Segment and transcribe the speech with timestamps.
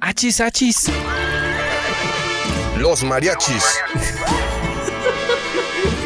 [0.00, 0.88] Achis, achis.
[2.78, 3.64] Los mariachis.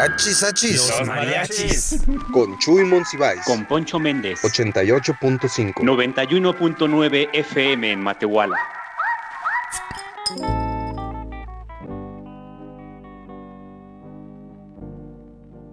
[0.00, 0.88] Achis, achis.
[0.98, 2.00] Los mariachis.
[2.32, 3.42] Con Chuy Monsiváis.
[3.44, 4.40] Con Poncho Méndez.
[4.42, 5.74] 88.5.
[5.74, 8.56] 91.9 FM en Matehuala.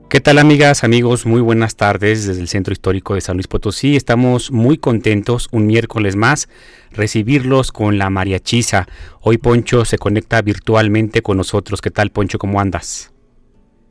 [0.09, 1.25] ¿Qué tal amigas, amigos?
[1.25, 3.95] Muy buenas tardes desde el Centro Histórico de San Luis Potosí.
[3.95, 6.49] Estamos muy contentos un miércoles más
[6.91, 8.87] recibirlos con la mariachiza.
[9.21, 11.79] Hoy Poncho se conecta virtualmente con nosotros.
[11.79, 12.39] ¿Qué tal Poncho?
[12.39, 13.13] ¿Cómo andas?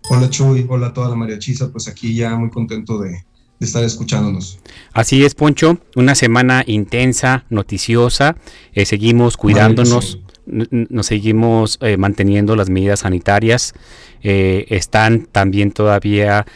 [0.09, 3.25] Hola Chuy, hola a toda la mariachiza, pues aquí ya muy contento de,
[3.59, 4.61] estar escuchándonos.
[4.93, 8.37] Así es, Poncho, una semana intensa, noticiosa,
[8.73, 13.75] eh, seguimos cuidándonos, nos seguimos eh, manteniendo las medidas sanitarias,
[14.23, 16.47] eh, están también todavía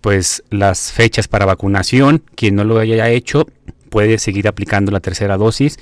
[0.00, 3.46] pues las fechas para vacunación, quien no lo haya hecho
[3.88, 5.78] puede seguir aplicando la tercera dosis.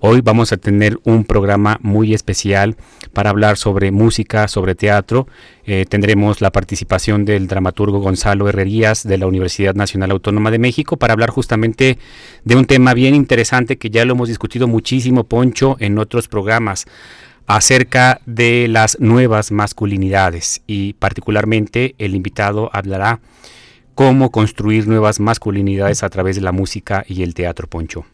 [0.00, 2.76] Hoy vamos a tener un programa muy especial
[3.12, 5.28] para hablar sobre música, sobre teatro.
[5.64, 10.96] Eh, tendremos la participación del dramaturgo Gonzalo Herrerías de la Universidad Nacional Autónoma de México
[10.96, 11.98] para hablar justamente
[12.44, 16.86] de un tema bien interesante que ya lo hemos discutido muchísimo, Poncho, en otros programas
[17.46, 23.20] acerca de las nuevas masculinidades y particularmente el invitado hablará
[24.00, 28.06] cómo construir nuevas masculinidades a través de la música y el teatro, Poncho.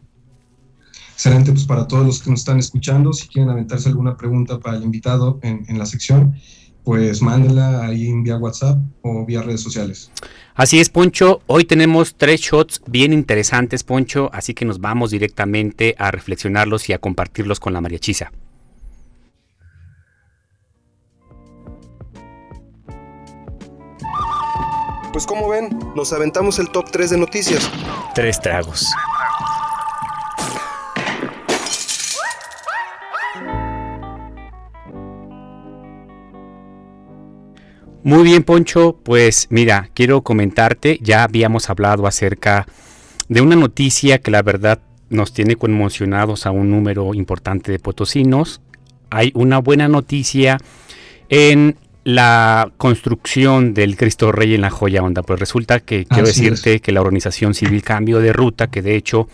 [1.13, 4.79] Excelente, pues para todos los que nos están escuchando, si quieren aventarse alguna pregunta para
[4.79, 6.35] el invitado en, la sección,
[6.83, 10.11] pues mándenla ahí vía WhatsApp o vía redes sociales.
[10.57, 11.43] Así es, Poncho.
[11.47, 16.95] Hoy tenemos tres shots bien interesantes, Poncho, así que nos vamos directamente a reflexionarlos y
[16.95, 18.33] a compartirlos con la mariachisa.
[25.17, 27.71] Pues como ven, nos aventamos el top 3 de noticias.
[28.15, 28.93] Tres tragos.
[38.03, 39.01] Muy bien, Poncho.
[39.03, 42.67] Pues mira, quiero comentarte, ya habíamos hablado acerca
[43.31, 48.61] de una noticia que la verdad nos tiene conmocionados a un número importante de potosinos.
[49.09, 50.59] Hay una buena noticia
[51.31, 55.25] en la construcción del Cristo Rey en la Joya Onda.
[55.25, 59.27] Pues resulta que quiero decirte que la organización civil Cambio de Ruta, que de hecho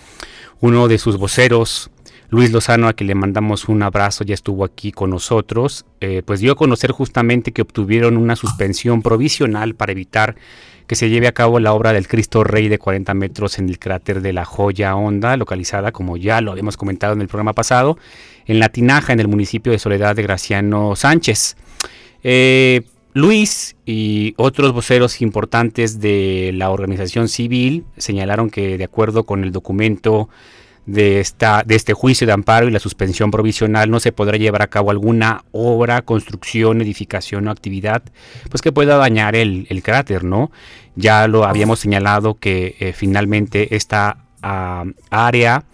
[0.60, 1.90] uno de sus voceros
[2.30, 6.40] Luis Lozano, a quien le mandamos un abrazo, ya estuvo aquí con nosotros, eh, pues
[6.40, 10.36] dio a conocer justamente que obtuvieron una suspensión provisional para evitar
[10.86, 13.78] que se lleve a cabo la obra del Cristo Rey de 40 metros en el
[13.78, 17.98] cráter de la Joya Honda, localizada, como ya lo habíamos comentado en el programa pasado,
[18.46, 21.56] en La Tinaja, en el municipio de Soledad de Graciano Sánchez.
[22.22, 22.82] Eh,
[23.14, 29.52] Luis y otros voceros importantes de la organización civil señalaron que de acuerdo con el
[29.52, 30.30] documento
[30.86, 34.62] de, esta, de este juicio de amparo y la suspensión provisional no se podrá llevar
[34.62, 38.02] a cabo alguna obra, construcción, edificación o actividad
[38.50, 40.50] pues que pueda dañar el, cráter, ¿no?
[40.96, 45.64] Ya lo habíamos señalado que eh, finalmente esta ah, área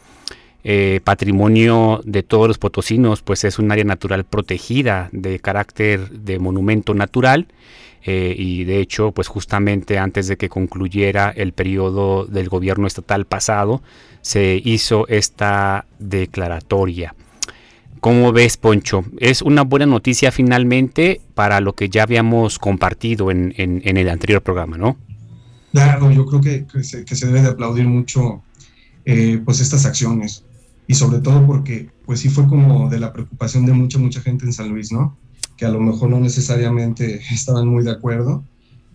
[0.70, 6.38] eh, patrimonio de todos los potosinos pues es un área natural protegida de carácter de
[6.38, 7.46] monumento natural
[8.04, 13.24] eh, y de hecho pues justamente antes de que concluyera el periodo del gobierno estatal
[13.24, 13.80] pasado
[14.20, 17.14] se hizo esta declaratoria.
[18.00, 19.06] ¿Cómo ves, Poncho?
[19.20, 24.76] Es una buena noticia finalmente para lo que ya habíamos compartido en, el anterior programa,
[24.76, 24.98] ¿no?
[25.72, 28.42] Claro, yo creo que, se, debe de aplaudir mucho
[29.06, 30.44] eh, pues estas acciones
[30.88, 34.46] y sobre todo porque pues sí fue como de la preocupación de mucha, mucha gente
[34.46, 35.16] en San Luis, ¿no?
[35.56, 38.42] Que a lo mejor no necesariamente estaban muy de acuerdo,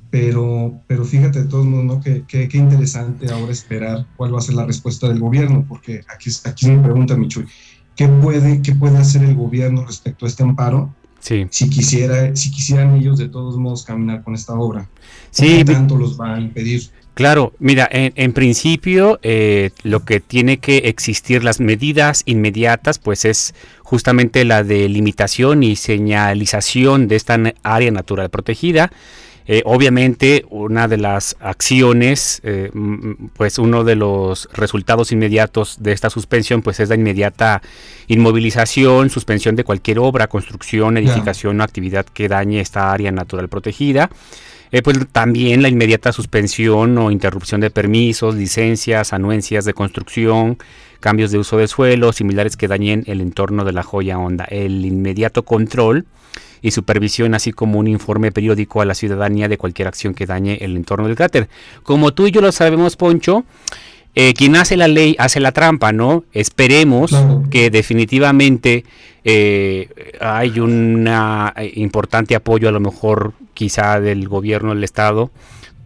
[0.10, 2.02] pero, pero fíjate de todos modos, ¿no?
[2.02, 6.68] Qué, interesante ahora esperar cuál va a ser la respuesta del gobierno, porque aquí, aquí
[6.68, 7.46] me pregunta Michuy,
[7.96, 10.94] ¿qué puede, ¿qué puede hacer el gobierno respecto a este amparo?
[11.20, 11.46] Sí.
[11.52, 14.90] Si, quisiera, si quisieran ellos de todos modos caminar con esta obra.
[15.30, 15.58] Sí.
[15.58, 16.90] ¿Qué tanto los va a impedir?
[17.14, 23.54] Claro, mira, en, principio eh, lo que tiene que existir las medidas inmediatas, pues es
[23.84, 28.90] justamente la de limitación y señalización de esta área natural protegida
[29.46, 32.72] Eh, obviamente, una de las acciones, eh,
[33.36, 37.62] pues uno de los resultados inmediatos de esta suspensión, pues es la inmediata
[38.08, 44.10] inmovilización, suspensión de cualquier obra, construcción, edificación o actividad que dañe esta área natural protegida.
[44.74, 50.58] Eh, pues también la inmediata suspensión o interrupción de permisos, licencias, anuencias de construcción,
[51.00, 54.46] cambios de uso de suelo, similares que dañen el entorno de la joya honda.
[54.46, 56.08] El inmediato control
[56.64, 60.58] y supervisión, así como un informe periódico a la ciudadanía de cualquier acción que dañe
[60.60, 61.50] el entorno del cráter.
[61.84, 63.46] Como tú y yo lo sabemos, Poncho,
[64.16, 66.24] eh, quien hace la ley hace la trampa, ¿no?
[66.34, 67.16] Esperemos
[67.50, 68.86] que definitivamente
[69.24, 69.90] eh,
[70.22, 75.32] hay un eh, importante apoyo, a lo mejor quizá del gobierno del Estado,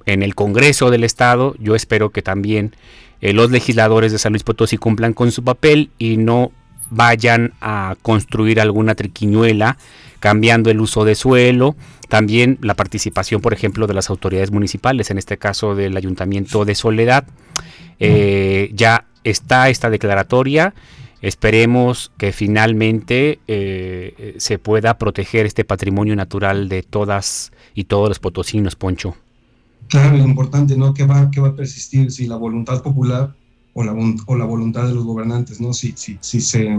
[0.06, 1.56] en el Congreso del Estado.
[1.60, 2.76] Yo espero que también
[3.22, 6.52] los legisladores de San Luis Potosí cumplan con su papel y no
[6.90, 9.78] vayan a construir alguna triquiñuela
[10.20, 11.76] cambiando el uso de suelo,
[12.08, 16.76] también la participación, por ejemplo, de las autoridades municipales, en este caso del Ayuntamiento de
[16.76, 17.26] Soledad.
[18.00, 20.74] Eh, ya está esta declaratoria.
[21.22, 28.20] Esperemos que finalmente eh, se pueda proteger este patrimonio natural de todas y todos los
[28.20, 29.16] potosinos, Poncho.
[29.90, 30.94] Claro, es importante, ¿no?
[30.94, 33.34] ¿Qué va, qué va a persistir si la voluntad popular
[33.74, 33.94] o la,
[34.26, 35.74] o la voluntad de los gobernantes, ¿no?
[35.74, 36.78] Si, si, si se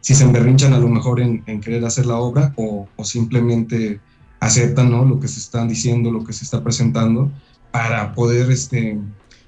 [0.00, 4.00] si se emberrinchan a lo mejor en, querer hacer la obra o, simplemente
[4.40, 5.04] aceptan ¿no?
[5.04, 7.30] lo que se están diciendo, lo que se está presentando,
[7.70, 8.98] para poder, este,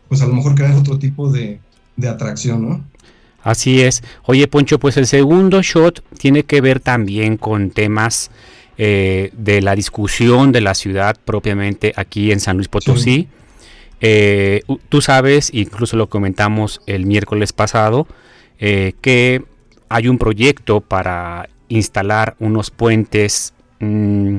[0.09, 1.61] pues a lo mejor crear otro tipo de,
[2.09, 2.85] atracción, ¿no?
[3.43, 4.03] Así es.
[4.25, 8.31] Oye, Poncho, pues el segundo shot tiene que ver también con temas
[8.79, 13.29] eh, de la discusión de la ciudad propiamente aquí en San Luis Potosí.
[14.01, 18.07] Eh, tú sabes, incluso lo comentamos el miércoles pasado,
[18.59, 19.45] eh, que
[19.91, 24.39] hay un proyecto para instalar unos puentes mm,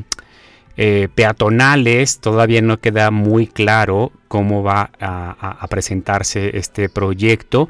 [0.77, 2.19] eh, peatonales.
[2.19, 7.69] Todavía no queda muy claro cómo va a, presentarse este proyecto.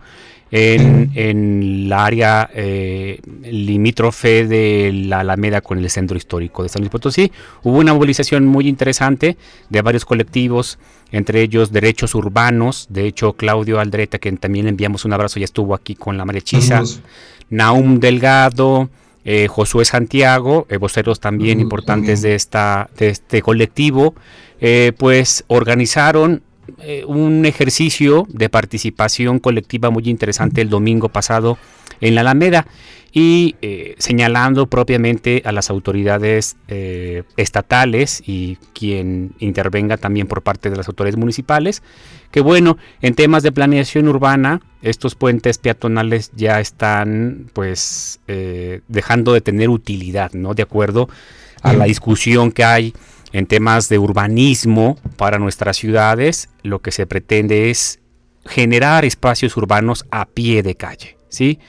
[0.53, 6.91] En, el área eh, limítrofe de la Alameda con el centro histórico de San Luis
[6.91, 7.31] Potosí.
[7.63, 9.37] Hubo una movilización muy interesante
[9.69, 10.77] de varios colectivos,
[11.13, 12.87] entre ellos Derechos Urbanos.
[12.89, 16.83] De hecho, Claudio Aldreta, que también enviamos un abrazo, ya estuvo aquí con la Marechiza.
[17.49, 18.89] Naum Delgado,
[19.23, 24.15] eh, Josué Santiago, eh, voceros también importantes de, esta, de este colectivo,
[24.59, 26.43] eh, pues organizaron
[27.05, 31.57] un ejercicio de participación colectiva muy interesante el domingo pasado
[31.99, 32.65] en la Alameda
[33.11, 33.55] y
[33.97, 36.55] señalando propiamente a las autoridades
[37.35, 41.83] estatales y quien intervenga también por parte de las autoridades municipales
[42.31, 49.33] que bueno, en temas de planeación urbana, estos puentes peatonales ya están pues eh, dejando
[49.33, 50.53] de tener utilidad, ¿no?
[50.53, 51.09] De acuerdo
[51.61, 52.93] a la discusión que hay
[53.33, 57.99] en temas de urbanismo para nuestras ciudades, lo que se pretende es
[58.45, 61.59] generar espacios urbanos a pie de calle, ¿sí?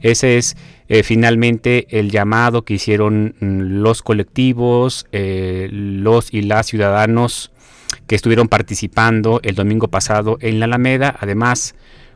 [0.00, 0.56] Ese es
[0.88, 7.52] eh, finalmente el llamado que hicieron mm, los colectivos, eh, los y las ciudadanos
[8.06, 11.74] que estuvieron participando el domingo pasado en la Alameda, además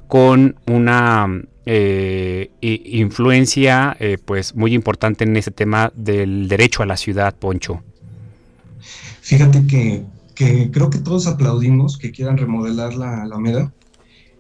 [0.09, 1.27] con una
[1.65, 7.83] eh, influencia eh, pues muy importante en ese tema del derecho a la ciudad, Poncho.
[9.21, 10.05] Fíjate que,
[10.35, 13.73] creo que todos aplaudimos que quieran remodelar la Alameda.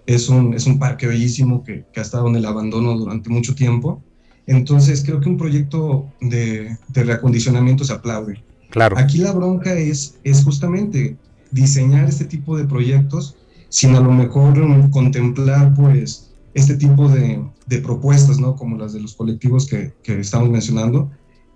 [0.04, 4.02] Es un, es un parque bellísimo que, ha estado en el abandono durante mucho tiempo.
[4.46, 8.42] Entonces creo que un proyecto de, de reacondicionamiento se aplaude.
[8.70, 8.98] Claro.
[8.98, 11.16] Aquí la bronca es, es justamente
[11.50, 13.36] diseñar este tipo de proyectos
[13.68, 17.42] sin a lo mejor contemplar pues este tipo de,
[17.82, 18.54] propuestas, ¿no?
[18.54, 21.10] Como las de los colectivos que, estamos mencionando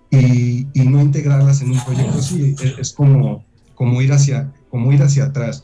[0.09, 5.03] y, no integrarlas en un proyecto así, e, es, como, como, ir hacia, como ir
[5.03, 5.63] hacia atrás.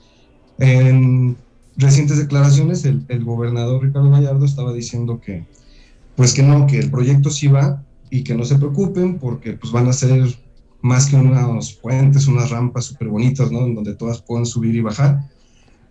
[0.60, 1.38] En
[1.75, 5.48] recientes declaraciones el, el gobernador Ricardo Gallardo estaba diciendo que
[6.15, 9.72] pues que no, que el proyecto sí va y que no se preocupen porque pues
[9.72, 10.36] van a ser
[10.82, 13.65] más que unos puentes, unas rampas súper bonitas, ¿no?
[13.65, 15.29] En donde todas pueden subir y bajar,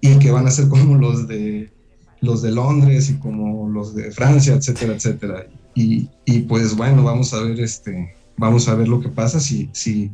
[0.00, 1.72] y que van a ser como los de,
[2.20, 5.46] los de Londres y como los de Francia, etcétera, etcétera.
[5.74, 9.70] Y, y pues bueno, vamos a ver, este, vamos a ver lo que pasa, si,
[9.72, 10.10] si,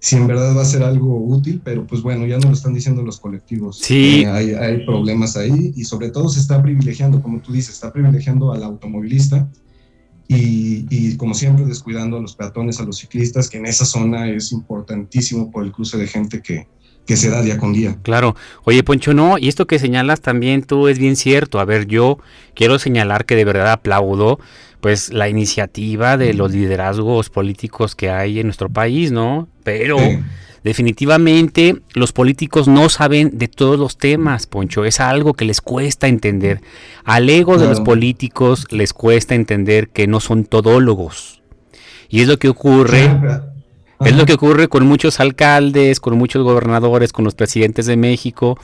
[0.00, 2.74] si en verdad va a ser algo útil, pero pues bueno, ya no lo están
[2.74, 3.78] diciendo los colectivos.
[3.78, 4.22] Sí.
[4.22, 7.92] Eh, hay, hay problemas ahí y sobre todo se está privilegiando, como tú dices, está
[7.92, 9.48] privilegiando al automovilista,
[10.28, 14.52] y, como siempre descuidando a los peatones, a los ciclistas, que en esa zona es
[14.52, 16.66] importantísimo por el cruce de gente que,
[17.06, 17.98] que se da día con día.
[18.02, 18.36] Claro.
[18.64, 21.60] Oye, Poncho, no, y esto que señalas también tú es bien cierto.
[21.60, 22.18] A ver, yo
[22.54, 24.38] quiero señalar que de verdad aplaudo
[24.80, 29.48] pues la iniciativa de los liderazgos políticos que hay en nuestro país, ¿no?
[29.64, 29.98] Pero
[30.62, 36.08] definitivamente los políticos no saben de todos los temas, Poncho, es algo que les cuesta
[36.08, 36.60] entender.
[37.04, 41.42] Al ego de los políticos les cuesta entender que no son todólogos.
[42.08, 43.10] Y es lo que ocurre
[44.04, 48.58] es lo que ocurre con muchos alcaldes, con muchos gobernadores, con los presidentes de México,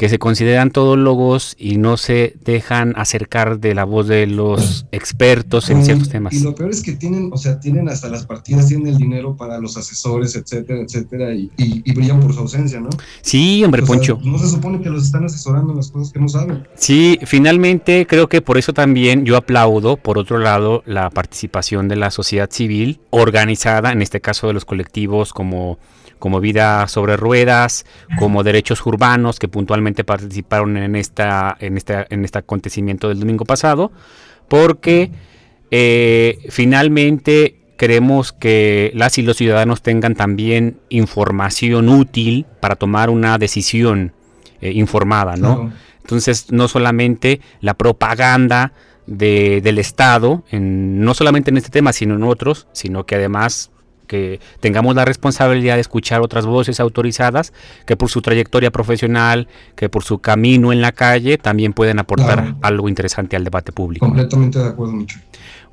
[0.00, 5.68] que se consideran todólogos y no se dejan acercar de la voz de los expertos
[5.68, 6.32] en ciertos temas.
[6.32, 9.36] Y lo peor es que tienen, o sea, tienen hasta las partidas, tienen el dinero
[9.36, 11.50] para los asesores, etcétera, etcétera, y,
[11.92, 12.88] brillan por su ausencia, ¿no?
[13.20, 14.18] Sí, hombre, Poncho.
[14.24, 16.66] no se supone que los están asesorando en las cosas que no saben.
[16.76, 21.96] Sí, finalmente creo que por eso también yo aplaudo, por otro lado, la participación de
[21.96, 25.78] la sociedad civil organizada, en este caso de los colectivos como
[26.20, 27.84] como Vida sobre Ruedas,
[28.16, 33.44] como Derechos Urbanos, que puntualmente participaron en, esta, en, este, en este acontecimiento del domingo
[33.44, 33.90] pasado,
[34.46, 35.10] porque
[35.72, 43.38] eh, finalmente queremos que las y los ciudadanos tengan también información útil para tomar una
[43.38, 44.12] decisión
[44.60, 45.72] eh, informada, ¿no?
[46.02, 48.72] Entonces, no solamente la propaganda
[49.06, 53.70] del Estado, en, no solamente en este tema, sino en otros, sino que además
[54.10, 57.52] que tengamos la responsabilidad de escuchar otras voces autorizadas
[57.86, 62.56] que por su trayectoria profesional, que por su camino en la calle, también pueden aportar
[62.60, 64.04] algo interesante al debate público.
[64.04, 65.20] Completamente de acuerdo, mucho.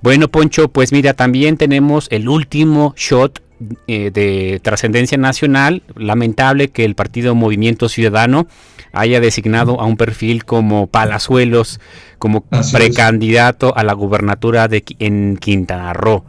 [0.03, 3.41] Bueno, Poncho, pues mira, también tenemos el último shot
[3.87, 5.81] eh, de trascendencia nacional.
[5.95, 8.45] Lamentable que el partido Movimiento Ciudadano
[8.93, 11.79] haya designado a un perfil como Palazuelos
[12.19, 16.23] como precandidato a la gubernatura de, en Quintana Roo.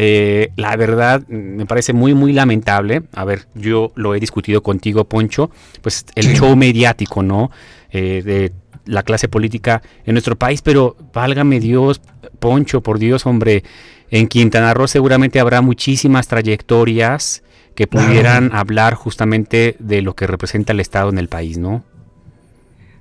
[0.00, 3.02] Eh, la verdad me parece muy muy lamentable.
[3.12, 5.50] A ver, yo lo he discutido contigo, Poncho,
[5.82, 7.50] pues el show mediático, ¿no?
[7.90, 8.52] Eh, de
[8.86, 12.00] la clase política en nuestro país, pero válgame Dios,
[12.38, 13.64] Poncho, por Dios, hombre,
[14.10, 17.42] en Quintana Roo seguramente habrá muchísimas trayectorias
[17.74, 21.84] que pudieran hablar justamente de lo que representa el Estado en el país, ¿no?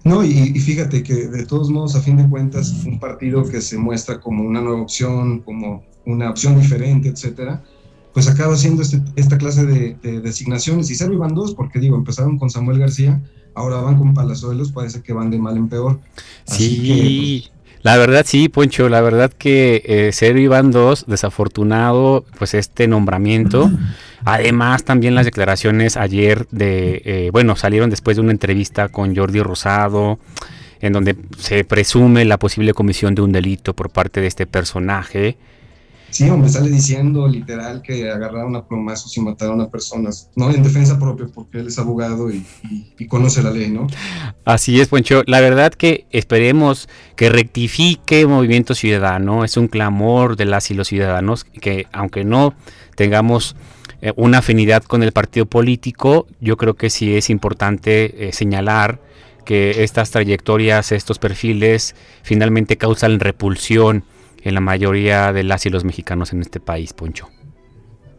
[0.03, 3.61] No, y, y, fíjate que de todos modos, a fin de cuentas, un partido que
[3.61, 7.63] se muestra como una nueva opción, como una opción diferente, etcétera,
[8.13, 10.89] pues acaba siendo este, esta clase de, designaciones.
[10.89, 13.21] Y cero iban dos, porque digo, empezaron con Samuel García,
[13.53, 15.99] ahora van con Palazuelos, parece que van de mal en peor.
[16.45, 17.43] sí.
[17.49, 23.71] Pues, la verdad sí, Poncho, la verdad que eh, iban dos, desafortunado pues este nombramiento.
[24.25, 29.41] Además también las declaraciones ayer de, eh, bueno, salieron después de una entrevista con Jordi
[29.41, 30.19] Rosado,
[30.81, 35.37] en donde se presume la posible comisión de un delito por parte de este personaje.
[36.17, 40.49] Sí, hombre, sale diciendo literal que agarraron a plomazos y mataron a personas, ¿no?
[40.49, 42.43] En defensa propia, porque él es abogado y,
[43.07, 43.85] conoce la ley, ¿no?
[44.43, 45.21] Así es, Poncho.
[45.27, 49.43] La verdad que esperemos que rectifique Movimiento Ciudadano.
[49.43, 52.55] Es un clamor de las y los ciudadanos que, aunque no
[52.95, 53.55] tengamos
[54.01, 58.99] eh, una afinidad con el partido político, yo creo que sí es importante eh, señalar
[59.45, 61.93] que estas trayectorias, estos perfiles,
[62.23, 64.03] finalmente causan repulsión
[64.43, 67.29] en la mayoría de las y los mexicanos en este país, Poncho.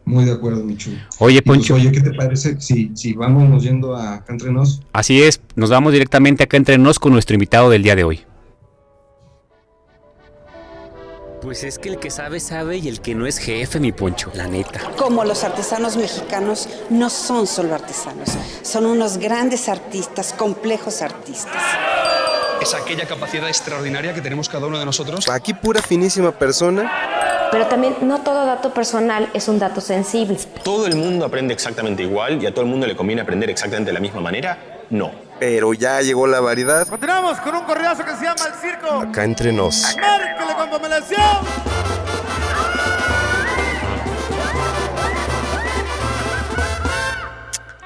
[0.04, 0.92] Muy de acuerdo, Michu.
[1.18, 1.74] Oye, pues, Poncho.
[1.74, 4.80] oye, ¿qué te parece si, si vamos yendo a acá entre nos?
[4.92, 8.20] Así es, nos vamos directamente acá entre nos con nuestro invitado del día de hoy.
[11.42, 14.30] Pues es que el que sabe, sabe y el que no es jefe, mi poncho,
[14.34, 14.80] la neta.
[14.96, 18.30] Como los artesanos mexicanos no son solo artesanos,
[18.62, 21.62] son unos grandes artistas, complejos artistas
[22.60, 25.28] es aquella capacidad extraordinaria que tenemos cada uno de nosotros.
[25.28, 27.48] Aquí pura finísima persona.
[27.50, 30.38] Pero también no todo dato personal es un dato sensible.
[30.62, 33.90] ¿Todo el mundo aprende exactamente igual y a todo el mundo le conviene aprender exactamente
[33.90, 34.58] de la misma manera?
[34.90, 35.10] No.
[35.38, 36.86] Pero ya llegó la variedad.
[36.86, 39.00] Continuamos con un correazo que se llama El Circo.
[39.00, 39.96] Acá entre nos.
[39.96, 40.68] ¡Márquele con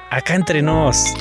[0.09, 1.11] Acá entre nos.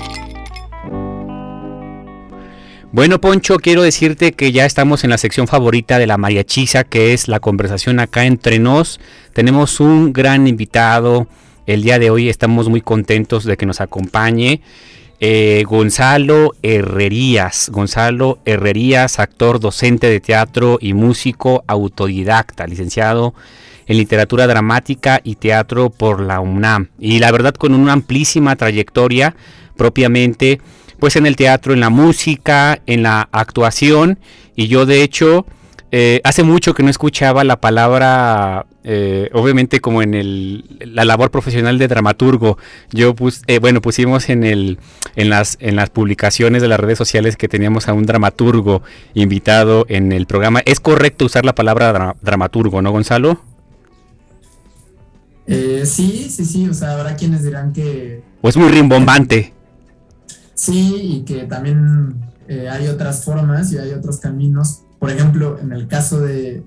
[2.95, 7.15] Bueno, Poncho, quiero decirte que ya estamos en la sección favorita de la mariachiza, que
[7.15, 9.01] es la conversación acá entre nos.
[9.33, 11.27] Tenemos un gran invitado.
[11.67, 14.61] El día de hoy estamos muy contentos de que nos acompañe.
[15.21, 17.71] Eh, Gonzalo Herrerías.
[17.73, 23.33] Gonzalo Herrerías, actor, docente de teatro y músico autodidacta, licenciado
[23.87, 26.91] en literatura dramática y teatro por la UNAM.
[26.99, 29.35] Y la verdad con una amplísima trayectoria
[29.79, 30.61] propiamente
[31.03, 34.21] pues en el teatro, en la música, en la actuación.
[34.55, 35.47] Y yo de hecho,
[35.91, 41.33] eh, hace mucho que no escuchaba la palabra eh, obviamente como en el, la labor
[41.33, 42.57] profesional de dramaturgo,
[42.93, 44.79] yo pus, eh, bueno, pusimos en el
[45.17, 48.83] en las en las publicaciones de las redes sociales que teníamos a un dramaturgo
[49.15, 50.63] invitado en el programa.
[50.67, 53.43] ¿Es correcto usar la palabra dramaturgo, no Gonzalo?
[55.49, 58.23] Eh, sí, sí, sí, o sea, habrá quienes dirán que...
[58.41, 59.53] O es muy rimbombante.
[60.65, 62.21] Sí, y que también
[62.71, 66.63] hay otras formas y hay otros caminos por ejemplo, en el caso de,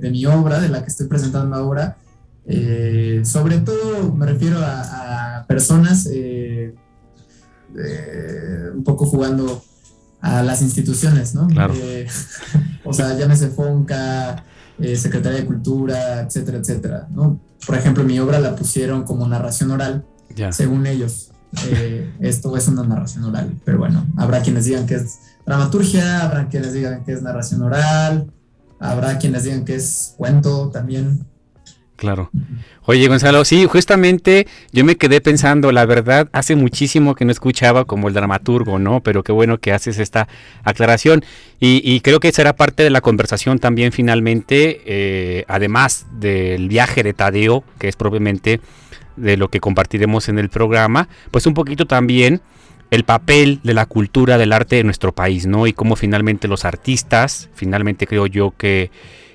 [0.00, 1.96] mi obra, de la que estoy presentando ahora,
[2.46, 6.76] eh, sobre todo me refiero a, personas eh,
[7.76, 9.64] eh, un poco jugando
[10.20, 11.48] a las instituciones, ¿no?
[11.48, 11.74] Claro.
[12.84, 14.44] o sea, llámese FONCA,
[14.94, 17.40] Secretaría de Cultura, etcétera, etcétera, ¿no?
[17.66, 20.04] Por ejemplo, mi obra la pusieron como narración oral,
[20.52, 21.32] según ellos.
[22.20, 26.72] Esto es una narración oral, pero bueno, habrá quienes digan que es dramaturgia, habrá quienes
[26.72, 28.30] digan que es narración oral,
[28.78, 31.26] habrá quienes digan que es cuento también.
[31.96, 32.30] Claro.
[32.86, 37.84] Oye, Gonzalo, sí, justamente yo me quedé pensando, la verdad, hace muchísimo que no escuchaba
[37.84, 39.00] como el dramaturgo, ¿no?
[39.00, 40.28] Pero qué bueno que haces esta
[40.64, 41.24] aclaración.
[41.60, 47.14] Y, creo que será parte de la conversación también finalmente, eh, además del viaje de
[47.14, 48.60] Tadeo, que es propiamente
[49.16, 52.40] de lo que compartiremos en el programa, pues un poquito también
[52.90, 55.66] el papel de la cultura del arte en nuestro país, ¿no?
[55.66, 58.90] Y cómo finalmente los artistas, finalmente creo yo que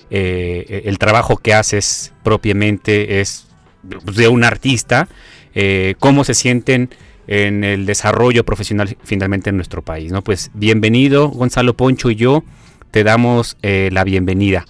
[0.09, 3.47] eh, el trabajo que haces propiamente es
[3.83, 5.07] de un artista,
[5.55, 6.89] eh, cómo se sienten
[7.27, 10.23] en el desarrollo profesional finalmente en nuestro país, ¿no?
[10.23, 12.43] Pues bienvenido, Gonzalo Poncho y yo
[12.91, 14.65] te damos eh, la bienvenida.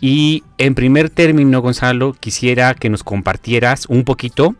[0.00, 4.54] Y en primer término, Gonzalo, quisiera que nos compartieras un poquito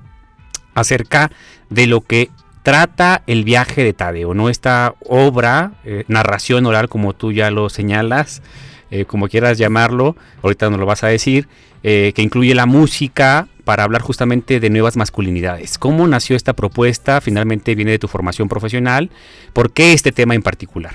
[0.74, 1.30] acerca
[1.70, 2.30] de lo que
[2.62, 4.48] trata el viaje de Tadeo, ¿no?
[4.48, 8.42] Esta obra, eh, narración oral, como tú ya lo señalas,
[8.90, 11.46] eh, como quieras llamarlo, ahorita nos lo vas a decir,
[11.82, 15.76] eh, que incluye la música para hablar justamente de nuevas masculinidades.
[15.76, 17.20] ¿Cómo nació esta propuesta?
[17.20, 19.10] Finalmente viene de tu formación profesional.
[19.52, 20.94] ¿Por qué este tema en particular?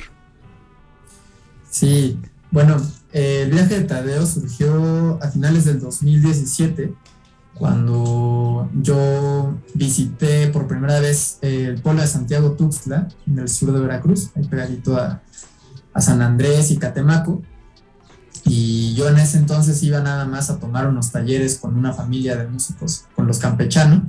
[1.70, 2.18] Sí,
[2.52, 2.78] bueno,
[3.12, 6.94] el viaje de Tadeo surgió a finales del 2017
[7.60, 13.80] cuando yo visité por primera vez el pueblo de Santiago Tuxtla, en el sur de
[13.82, 15.22] Veracruz, ahí pegadito a,
[15.94, 17.42] a San Andrés y Catemaco.
[18.46, 22.38] Y yo en ese entonces iba nada más a tomar unos talleres con una familia
[22.38, 24.04] de músicos, con los campechanos,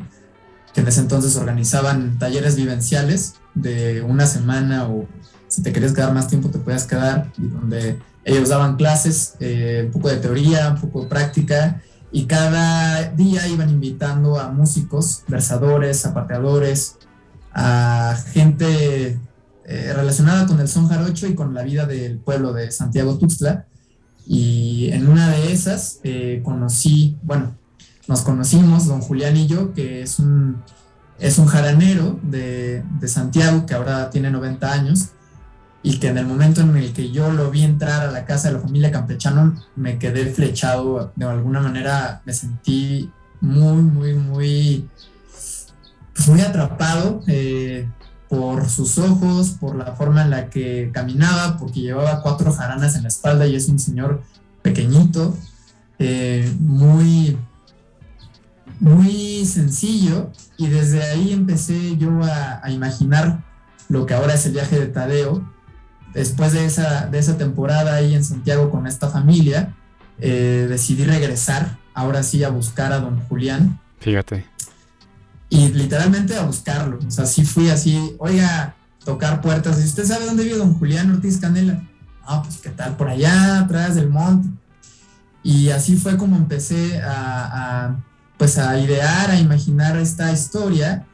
[0.72, 5.08] que en ese entonces organizaban talleres vivenciales de una semana o
[5.48, 9.82] si te querías quedar más tiempo te podías quedar, y donde ellos daban clases, eh,
[9.86, 15.22] un poco de teoría, un poco de práctica, y cada día iban invitando a músicos,
[15.28, 16.98] versadores, zapateadores,
[17.52, 19.18] a gente
[19.64, 23.66] eh, relacionada con el son jarocho y con la vida del pueblo de Santiago Tuxtla.
[24.26, 27.56] Y en una de esas eh, conocí, bueno,
[28.06, 30.62] nos conocimos, don Julián y yo, que es un,
[31.18, 35.10] es un jaranero de, de Santiago, que ahora tiene 90 años,
[35.82, 38.48] y que en el momento en el que yo lo vi entrar a la casa
[38.48, 44.88] de la familia campechano, me quedé flechado, de alguna manera me sentí muy, muy, muy,
[46.46, 47.88] atrapado eh,
[48.28, 53.02] por sus ojos, por la forma en la que caminaba, porque llevaba cuatro jaranas en
[53.02, 54.22] la espalda y es un señor
[54.60, 55.34] pequeñito,
[55.98, 57.38] eh, muy,
[58.80, 63.42] muy sencillo, y desde ahí empecé yo a imaginar
[63.88, 65.42] lo que ahora es el viaje de Tadeo,
[66.12, 69.74] después de esa, de esa temporada ahí en Santiago con esta familia,
[70.18, 73.80] eh, decidí regresar, ahora sí, a buscar a don Julián.
[74.00, 74.46] Fíjate.
[75.48, 76.98] Y literalmente a buscarlo.
[77.06, 79.80] O sea, sí fui así, oiga, tocar puertas.
[79.80, 81.82] ¿Y usted sabe dónde vive don Julián Ortiz Canela?
[82.24, 84.48] Ah, pues qué tal, por allá, atrás del monte.
[85.42, 88.04] Y así fue como empecé a, a,
[88.36, 91.06] pues a idear, a imaginar esta historia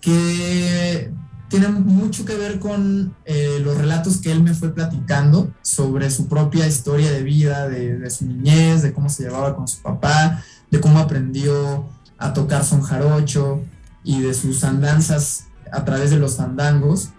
[0.00, 1.12] que
[1.48, 6.28] tiene mucho que ver con eh, los relatos que él me fue platicando sobre su
[6.28, 10.80] propia historia de vida, de, su niñez, de cómo se llevaba con su papá, de
[10.80, 13.62] cómo aprendió a tocar son jarocho
[14.04, 17.10] y de sus andanzas a través de los fandangos.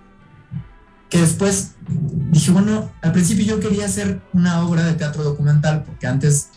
[1.10, 1.72] Que después
[2.32, 6.50] dije, bueno, al principio yo quería hacer una obra de teatro documental, porque antes,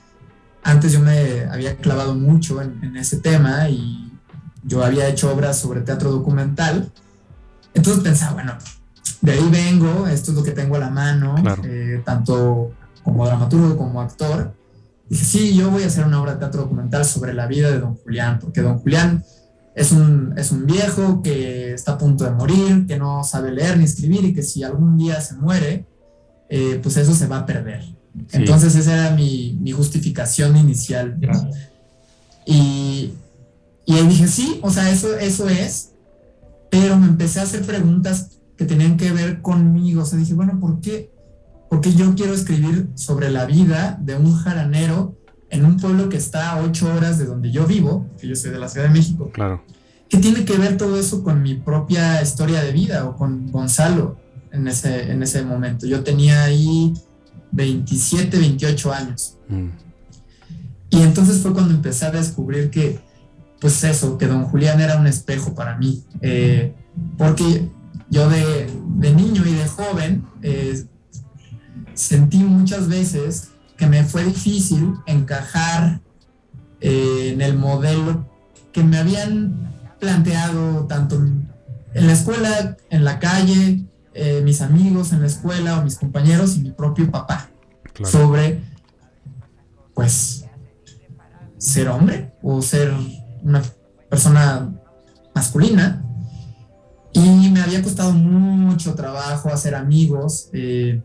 [0.63, 4.13] antes yo me había clavado mucho en ese tema y
[4.63, 6.93] yo había hecho obras sobre teatro documental
[7.75, 8.55] entonces pensaba, bueno,
[9.21, 13.77] de ahí vengo, esto es lo que tengo a la mano, eh, tanto como dramaturgo
[13.77, 14.55] como actor.
[15.09, 17.79] Dije, sí, yo voy a hacer una obra de teatro documental sobre la vida de
[17.79, 19.25] don Julián, porque don Julián
[19.75, 23.79] es un, es un viejo que está a punto de morir, que no sabe leer
[23.79, 25.87] ni escribir y que si algún día se muere,
[26.49, 27.85] eh, pues eso se va a perder.
[28.33, 31.17] Entonces esa era mi, mi justificación inicial.
[32.45, 33.15] Y,
[33.87, 35.92] y ahí dije, sí, o sea, eso, eso es,
[36.73, 40.01] pero me empecé a hacer preguntas que tenían que ver conmigo.
[40.01, 41.13] O sea, dije, bueno, ¿por qué?
[41.69, 45.15] Porque yo quiero escribir sobre la vida de un jaranero
[45.51, 48.53] en un pueblo que está a ocho horas de donde yo vivo, que yo soy
[48.53, 49.31] de la Ciudad de México.
[49.35, 49.63] Claro.
[50.09, 54.17] ¿Qué tiene que ver todo eso con mi propia historia de vida o con Gonzalo
[54.51, 55.87] en ese, en ese momento?
[55.87, 56.95] Yo tenía ahí
[57.51, 59.37] 27, 28 años.
[59.51, 59.69] Mm.
[60.89, 62.99] Y entonces fue cuando empecé a descubrir que,
[63.63, 66.05] pues eso, que don Julián era un espejo para mí.
[66.21, 66.75] Eh,
[67.17, 67.71] porque
[68.11, 68.67] yo de,
[69.15, 70.85] niño y de joven eh,
[71.95, 76.01] sentí muchas veces que me fue difícil encajar
[76.81, 78.27] eh, en el modelo
[78.73, 85.21] que me habían planteado tanto en la escuela, en la calle, eh, mis amigos en
[85.21, 87.49] la escuela o mis compañeros y mi propio papá
[88.05, 88.61] sobre,
[89.95, 90.47] pues,
[91.59, 92.93] ser hombre o ser
[93.43, 93.63] una
[94.09, 94.71] persona
[95.35, 96.05] masculina.
[97.13, 101.03] Y me había costado mucho trabajo hacer amigos, eh,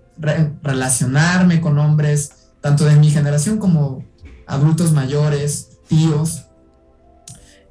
[0.64, 4.06] relacionarme con hombres, tanto de mi generación como
[4.48, 6.46] adultos mayores, tíos.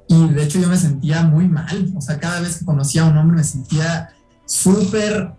[0.07, 3.09] Y de hecho yo me sentía muy mal, o sea, cada vez que conocía a
[3.09, 4.09] un hombre me sentía
[4.45, 5.33] súper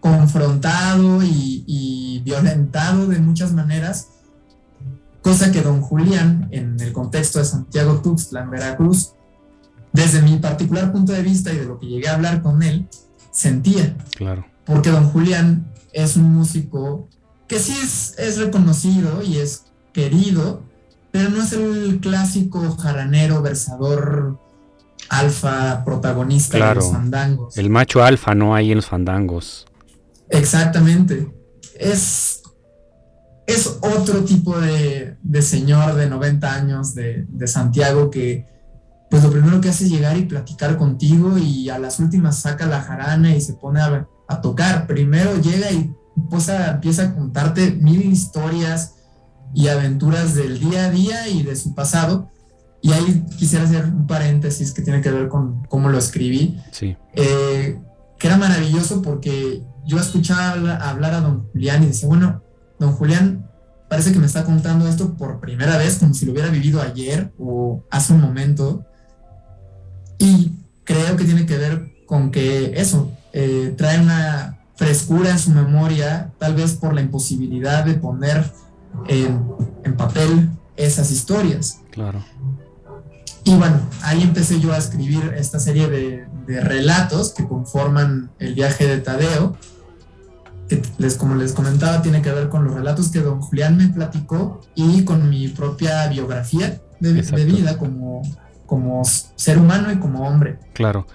[0.00, 4.08] confrontado y, violentado de muchas maneras,
[5.28, 9.12] cosa que don Julián, en el contexto de Santiago Tuxtla, en Veracruz,
[9.92, 12.88] desde mi particular punto de vista y de lo que llegué a hablar con él,
[13.30, 13.94] sentía.
[14.16, 14.46] Claro.
[14.64, 17.10] Porque don Julián es un músico
[17.46, 20.62] que sí es, es reconocido y es querido,
[21.10, 24.38] pero no es el clásico jaranero, versador,
[25.10, 27.58] alfa, protagonista de los fandangos.
[27.58, 29.66] El macho alfa no hay en los fandangos.
[30.30, 31.30] Exactamente.
[31.78, 32.37] Es,
[33.48, 38.46] es otro tipo de, señor de 90 años de, Santiago que
[39.10, 42.66] pues lo primero que hace es llegar y platicar contigo y a las últimas saca
[42.66, 44.06] la jarana y se pone a,
[44.42, 44.86] tocar.
[44.86, 45.90] Primero llega y
[46.28, 48.96] pues, empieza a contarte mil historias
[49.54, 52.30] y aventuras del día a día y de su pasado.
[52.82, 56.60] Y ahí quisiera hacer un paréntesis que tiene que ver con cómo lo escribí.
[56.70, 56.94] Sí.
[57.14, 57.80] Eh,
[58.18, 62.42] que era maravilloso porque yo escuchaba hablar a don Julián y decía, bueno,
[62.78, 63.48] don Julián
[63.88, 67.32] parece que me está contando esto por primera vez, como si lo hubiera vivido ayer
[67.38, 68.84] o hace un momento.
[70.18, 70.52] Y
[70.84, 76.32] creo que tiene que ver con que eso, eh, trae una frescura en su memoria,
[76.38, 78.50] tal vez por la imposibilidad de poner
[79.08, 79.42] en,
[79.84, 81.80] en papel esas historias.
[81.90, 82.24] Claro.
[83.44, 88.54] Y bueno, ahí empecé yo a escribir esta serie de, de relatos que conforman el
[88.54, 89.56] viaje de Tadeo
[90.68, 93.88] que les, como les comentaba, tiene que ver con los relatos que don Julián me
[93.88, 98.22] platicó y con mi propia biografía de, vida como,
[98.66, 100.58] como ser humano y como hombre.
[100.74, 101.06] Claro.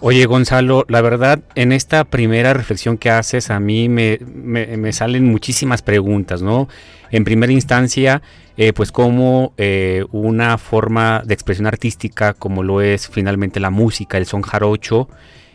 [0.00, 5.26] Oye, Gonzalo, la verdad, en esta primera reflexión que haces, a mí me, me, salen
[5.26, 6.68] muchísimas preguntas, ¿no?
[7.10, 8.22] En primera instancia,
[8.56, 14.16] eh, pues como eh, una forma de expresión artística, como lo es finalmente la música,
[14.16, 15.08] el son jarocho,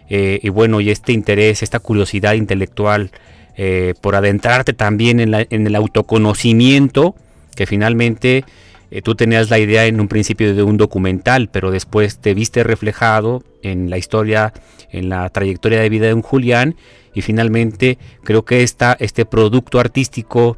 [0.10, 3.12] eh, y bueno, y este interés, esta curiosidad intelectual
[3.58, 5.34] eh, por adentrarte también en,
[5.68, 7.16] el autoconocimiento,
[7.56, 8.44] que finalmente
[8.92, 12.64] eh, tú tenías la idea en un principio de un documental, pero después te viste
[12.64, 14.54] reflejado en la historia,
[14.92, 16.76] en la trayectoria de vida de un Julián,
[17.14, 20.58] y finalmente creo que esta, este producto artístico,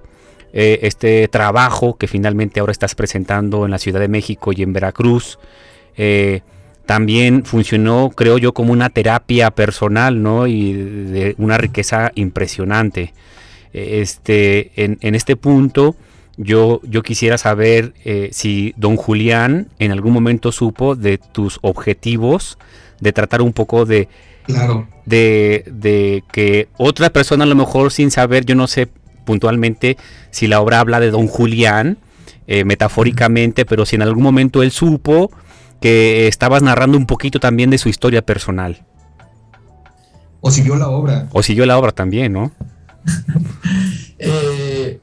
[0.54, 5.38] este trabajo que finalmente ahora estás presentando en la Ciudad de México y en Veracruz,
[6.88, 10.48] también funcionó, creo yo, como una terapia personal, ¿no?
[10.48, 13.14] Y de una riqueza impresionante.
[13.74, 15.96] Este, en, este punto,
[16.38, 22.58] yo, yo quisiera saber eh, si don Julián en algún momento supo de tus objetivos,
[23.02, 24.08] de tratar un poco de,
[24.46, 24.88] claro.
[25.06, 28.88] de, de que otra persona a lo mejor sin saber, yo no sé
[29.26, 29.98] puntualmente
[30.32, 31.98] si la obra habla de don Julián,
[32.48, 35.30] eh, metafóricamente, pero si en algún momento él supo
[35.80, 38.86] que estabas narrando un poquito también de su historia personal.
[40.42, 41.28] O siguió la obra.
[41.32, 42.52] O siguió la obra también, ¿no?
[44.20, 45.00] Eh,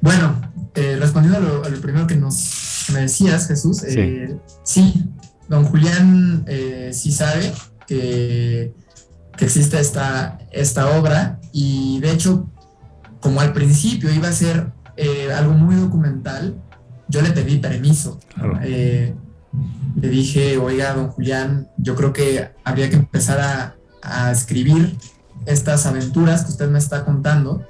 [0.00, 0.40] bueno,
[0.74, 5.04] eh, respondiendo a lo, primero que nos me decías, Jesús, eh, sí.
[5.48, 6.46] don Julián
[6.92, 7.52] sí sabe
[7.86, 8.72] que,
[9.36, 12.48] que existe esta, esta obra y de hecho,
[13.20, 14.72] como al principio iba a ser
[15.36, 16.56] algo muy documental,
[17.08, 18.20] yo le pedí permiso.
[18.62, 19.14] Eh,
[20.00, 23.74] le dije, oiga, don Julián, yo creo que habría que empezar a,
[24.30, 24.96] escribir
[25.44, 27.66] estas aventuras que usted me está contando.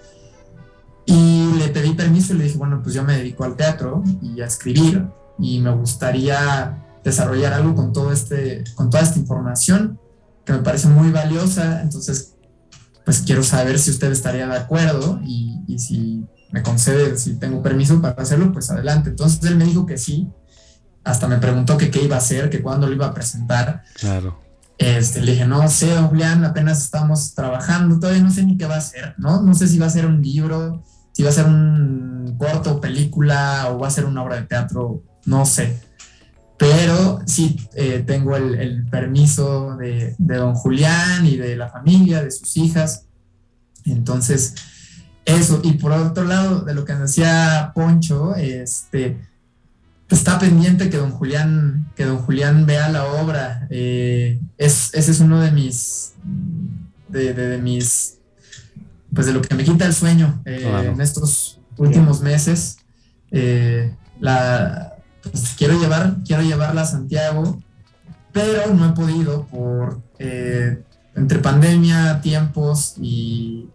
[1.07, 4.40] Y le pedí permiso y le dije, bueno, pues yo me dedico al teatro y
[4.40, 5.07] a escribir
[5.38, 9.98] y me gustaría desarrollar algo con, todo este, con toda esta información
[10.44, 11.81] que me parece muy valiosa.
[11.83, 12.35] Entonces,
[13.05, 17.62] pues quiero saber si usted estaría de acuerdo y, y si me concede, si tengo
[17.62, 19.11] permiso para hacerlo, pues adelante.
[19.11, 20.28] Entonces él me dijo que sí.
[21.04, 23.82] Hasta me preguntó que qué iba a hacer, que cuándo lo iba a presentar.
[23.94, 24.40] Claro.
[24.78, 28.76] Este, le dije, no sé, Julián, apenas estamos trabajando, todavía no sé ni qué va
[28.76, 29.42] a ser, ¿no?
[29.42, 33.70] No sé si va a ser un libro, si va a ser un corto, película
[33.70, 35.80] o va a ser una obra de teatro, no sé.
[36.56, 42.22] Pero sí eh, tengo el, el permiso de, de, don Julián y de la familia,
[42.22, 43.06] de sus hijas.
[43.84, 44.54] Entonces,
[45.28, 45.60] eso.
[45.62, 49.18] Y por otro lado, de lo que decía Poncho, este,
[50.08, 53.66] está pendiente que don Julián, que don Julián vea la obra.
[53.70, 56.14] Eh, es, ese es uno de mis,
[57.08, 58.18] de, de, de, mis,
[59.14, 60.92] pues de lo que me quita el sueño eh, claro.
[60.92, 62.78] en estos últimos meses.
[63.30, 67.62] Eh, la, pues quiero llevar, quiero llevarla a Santiago,
[68.32, 70.00] pero no he podido por
[71.14, 73.68] entre pandemia, tiempos y,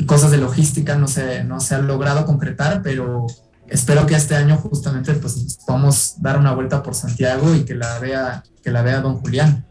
[0.00, 3.26] y, cosas de logística no se, no se ha logrado concretar, pero
[3.68, 7.98] espero que este año justamente pues podamos dar una vuelta por Santiago y que la
[7.98, 9.66] vea, que la vea don Julián.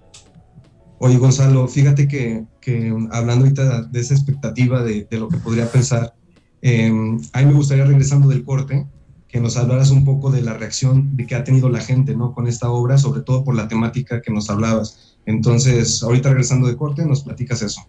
[0.99, 5.71] Oye, Gonzalo, fíjate que, que hablando ahorita de esa expectativa de, de lo que podría
[5.71, 6.13] pensar,
[6.61, 6.91] eh,
[7.33, 8.85] a mí me gustaría, regresando del corte,
[9.29, 12.33] que nos hablaras un poco de la reacción de que ha tenido la gente, ¿no?
[12.33, 15.17] Con esta obra, sobre todo por la temática que nos hablabas.
[15.25, 17.81] Entonces, ahorita regresando de corte, nos platicas eso.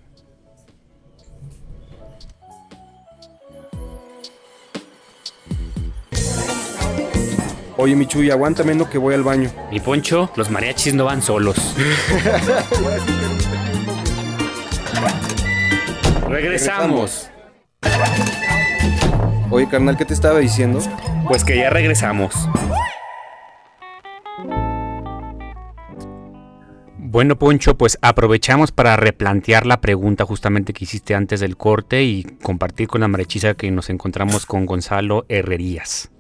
[7.83, 9.51] Oye, Michuy, aguántame no que voy al baño.
[9.71, 11.57] Mi Poncho, los mariachis no van solos.
[16.29, 17.31] Regresamos.
[19.49, 20.81] Oye, carnal, ¿qué te estaba diciendo?
[21.27, 22.35] Pues que ya regresamos.
[26.99, 32.25] Bueno, Poncho, pues aprovechamos para replantear la pregunta justamente que hiciste antes del corte y
[32.43, 36.11] compartir con la mariachisa que nos encontramos con Gonzalo Herrerías.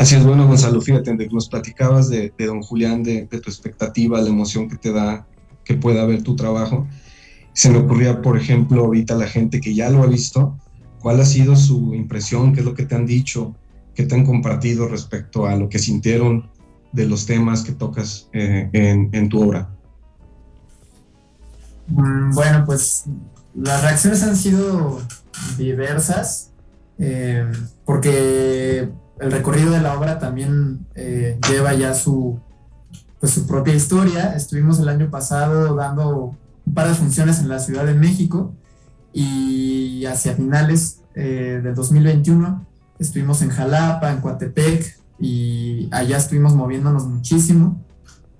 [0.00, 4.66] Así es, bueno, Gonzalo, fíjate, nos platicabas de, don Julián, de, tu expectativa, la emoción
[4.66, 5.26] que te da
[5.62, 6.88] que pueda ver tu trabajo.
[7.52, 10.56] Se me ocurría, por ejemplo, ahorita la gente que ya lo ha visto,
[11.00, 12.54] ¿cuál ha sido su impresión?
[12.54, 13.54] ¿Qué es lo que te han dicho?
[13.94, 16.48] ¿Qué te han compartido respecto a lo que sintieron
[16.92, 19.68] de los temas que tocas eh, en, en, tu obra?
[21.88, 23.04] Mm, bueno, pues
[23.54, 25.02] las reacciones han sido
[25.58, 26.52] diversas,
[26.96, 27.44] eh,
[27.84, 28.88] porque
[29.20, 32.38] el recorrido de la obra también eh, lleva ya su,
[33.18, 34.34] pues, su propia historia.
[34.34, 38.52] Estuvimos el año pasado dando un par de funciones en la Ciudad de México
[39.12, 42.66] y hacia finales eh, del 2021
[43.00, 47.82] estuvimos en Jalapa, en Coatepec y allá estuvimos moviéndonos muchísimo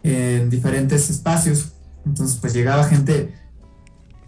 [0.03, 1.73] en diferentes espacios.
[2.07, 3.35] Entonces pues llegaba gente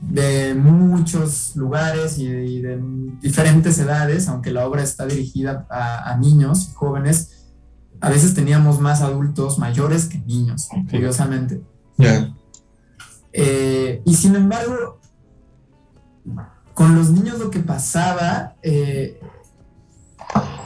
[0.03, 2.81] de muchos lugares y de, y de,
[3.21, 7.43] diferentes edades, aunque la obra está dirigida a, a niños y jóvenes,
[8.03, 11.63] a veces teníamos más adultos mayores que niños, curiosamente.
[11.97, 12.35] Yeah.
[13.33, 14.99] Eh, y sin embargo,
[16.75, 19.21] con los niños lo que pasaba, eh,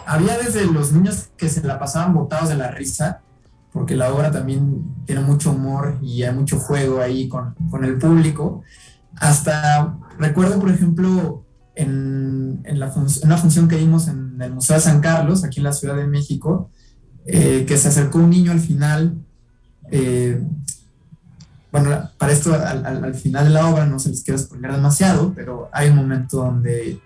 [0.06, 3.20] había desde los niños que se la pasaban botados de la risa,
[3.70, 7.98] porque la obra también tiene mucho humor y hay mucho juego ahí con, con el
[7.98, 8.62] público,
[9.16, 14.82] hasta recuerdo, por ejemplo, en, en, la una función que dimos en el Museo de
[14.82, 16.70] San Carlos, aquí en la Ciudad de México,
[17.26, 19.14] eh, que se acercó un niño al final.
[19.90, 20.42] Eh,
[21.70, 24.72] bueno, para esto, al, al, al, final de la obra, no se les quiero spoiler
[24.72, 27.00] demasiado, pero hay un momento donde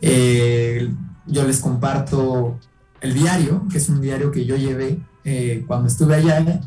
[0.00, 0.94] eh,
[1.26, 2.58] yo les comparto
[3.00, 5.00] el diario, que es un diario que yo llevé
[5.66, 6.60] cuando estuve allá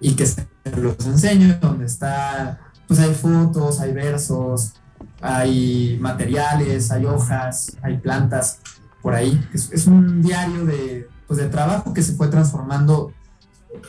[0.00, 0.46] y que se
[0.76, 2.58] los enseño, donde está
[2.90, 4.72] pues hay fotos, hay versos,
[5.20, 8.58] hay materiales, hay hojas, hay plantas
[9.00, 9.40] por ahí.
[9.54, 13.12] Es, es un diario de, pues, de trabajo que se fue transformando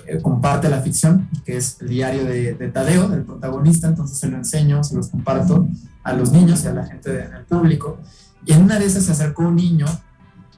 [0.05, 3.87] eh, con parte de la ficción, que es el diario de, de, Tadeo, del protagonista,
[3.87, 5.67] entonces se lo enseño, se los comparto
[6.03, 7.97] a los niños y a la gente del público.
[8.45, 9.87] Y en una de esas se acercó un niño,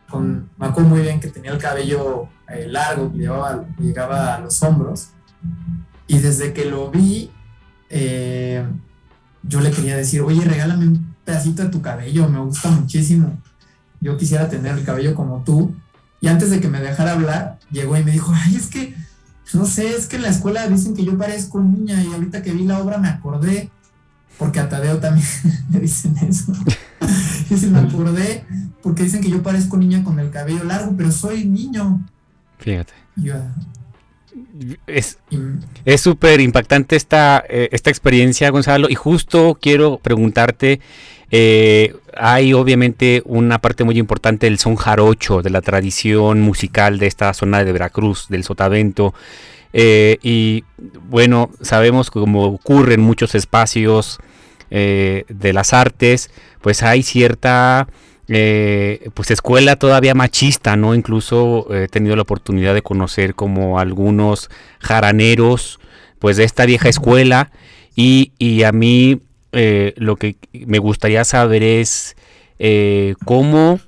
[0.10, 4.39] con, me acuerdo muy bien que tenía el cabello eh, largo, que llegaba, llegaba a
[4.41, 5.12] los hombros,
[6.08, 7.32] y desde que lo vi,
[7.95, 8.65] eh,
[9.43, 13.38] yo le quería decir, oye, regálame un pedacito de tu cabello, me gusta muchísimo.
[14.01, 15.75] Yo quisiera tener el cabello como tú.
[16.19, 18.95] Y antes de que me dejara hablar, llegó y me dijo, ay, es que,
[19.53, 22.53] no sé, es que en la escuela dicen que yo parezco niña y ahorita que
[22.53, 23.69] vi la obra me acordé,
[24.39, 25.27] porque a Tadeo también
[25.71, 26.51] le dicen eso.
[27.49, 28.43] y se me acordé
[28.82, 32.03] porque dicen que yo parezco niña con el cabello largo, pero soy niño.
[32.58, 32.93] Fíjate.
[34.88, 40.80] Es súper impactante esta, eh, esta experiencia, Gonzalo, y justo quiero preguntarte,
[41.32, 47.08] eh, hay obviamente una parte muy importante del son jarocho, de la tradición musical de
[47.08, 49.13] esta zona de Veracruz, del Sotavento,
[49.74, 50.63] eh, y
[51.10, 54.19] bueno, sabemos como ocurre en muchos espacios
[54.69, 57.88] de las artes, pues hay cierta
[58.34, 60.96] eh, pues escuela todavía machista, ¿no?
[60.96, 65.80] Incluso he tenido la oportunidad de conocer como algunos jaraneros,
[66.19, 67.52] pues de esta vieja escuela
[67.96, 72.15] y, y a mí eh, lo que me gustaría saber es
[72.58, 73.80] eh, cómo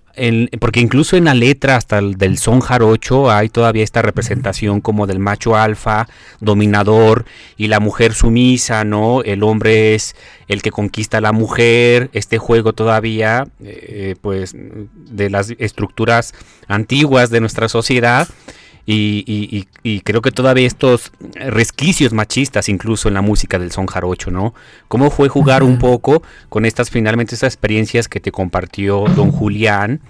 [0.60, 5.08] porque incluso en la letra hasta el del son jarocho hay todavía esta representación como
[5.08, 6.08] del macho alfa,
[6.40, 7.26] dominador
[7.58, 9.24] y la mujer sumisa, ¿no?
[9.24, 10.16] El hombre es
[10.48, 16.34] el que conquista a la mujer, este juego todavía, eh, pues, de las estructuras
[16.68, 18.28] antiguas de nuestra sociedad
[18.88, 24.54] y, creo que todavía estos resquicios machistas, incluso en la música del son jarocho, ¿no?
[24.88, 30.02] ¿Cómo fue jugar un poco con estas, finalmente, estas experiencias que te compartió don Julián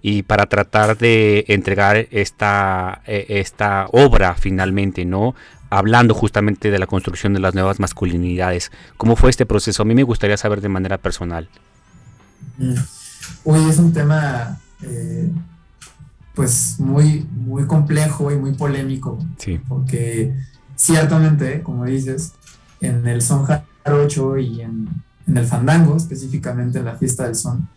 [0.00, 5.34] y para tratar de entregar esta, e, esta obra finalmente, ¿no?
[5.68, 8.72] Hablando justamente de la construcción de las nuevas masculinidades.
[8.96, 9.82] ¿Cómo fue este proceso?
[9.82, 11.48] A mí me gustaría saber de manera personal.
[13.44, 15.30] Hoy es un tema eh,
[16.34, 19.18] pues muy, muy complejo y muy polémico.
[19.68, 20.34] Porque
[20.76, 22.32] ciertamente, como dices,
[22.80, 24.88] en el son jarocho y en,
[25.26, 27.68] el fandango, específicamente en la fiesta del son,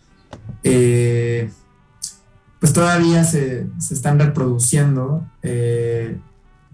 [0.62, 1.50] eh,
[2.58, 6.18] pues todavía se, están reproduciendo eh,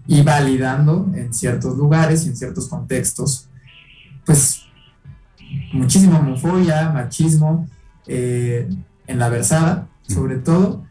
[0.07, 3.49] y validando en ciertos lugares y en ciertos contextos,
[4.25, 4.63] pues
[5.71, 7.67] muchísima homofobia, machismo,
[8.07, 8.67] eh,
[9.05, 10.83] en la versada, sobre todo,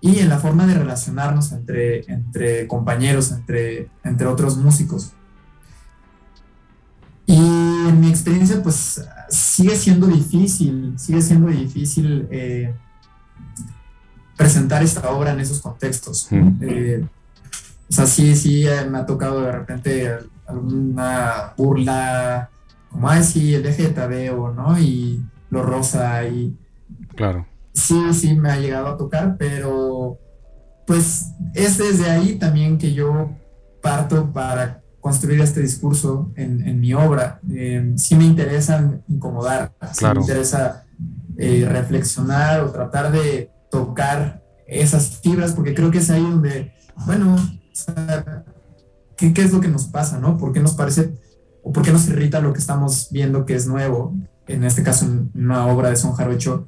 [0.00, 5.12] y en la forma de relacionarnos entre, entre compañeros, entre, entre otros músicos.
[7.26, 12.74] Y en mi experiencia, pues sigue siendo difícil, sigue siendo difícil eh,
[14.36, 16.28] presentar esta obra en esos contextos.
[16.30, 17.04] Eh,
[17.90, 20.10] o sea, sí, sí, eh, me ha tocado de repente
[20.46, 22.48] alguna burla,
[22.88, 24.78] como, ay, sí, el eje de Tadeo, ¿no?
[24.78, 26.56] Y lo rosa y...
[27.14, 27.46] Claro
[27.78, 30.18] sí, sí me ha llegado a tocar, pero
[30.86, 33.30] pues es desde ahí también que yo
[33.82, 37.40] parto para construir este discurso en, mi obra.
[37.50, 40.84] Eh, sí me interesa incomodar, sí me interesa
[41.36, 46.72] eh, reflexionar o tratar de tocar esas fibras, porque creo que es ahí donde,
[47.06, 47.36] bueno,
[49.16, 50.36] ¿qué, es lo que nos pasa, no?
[50.36, 51.14] ¿Por qué nos parece
[51.62, 54.14] o por qué nos irrita lo que estamos viendo que es nuevo?
[54.46, 56.66] En este caso, en una obra de Son Jarocho,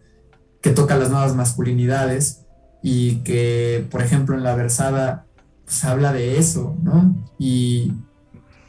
[0.61, 2.43] que toca las nuevas masculinidades
[2.83, 5.25] y que, por ejemplo, en la versada
[5.65, 7.15] pues, habla de eso, ¿no?
[7.39, 7.93] Y,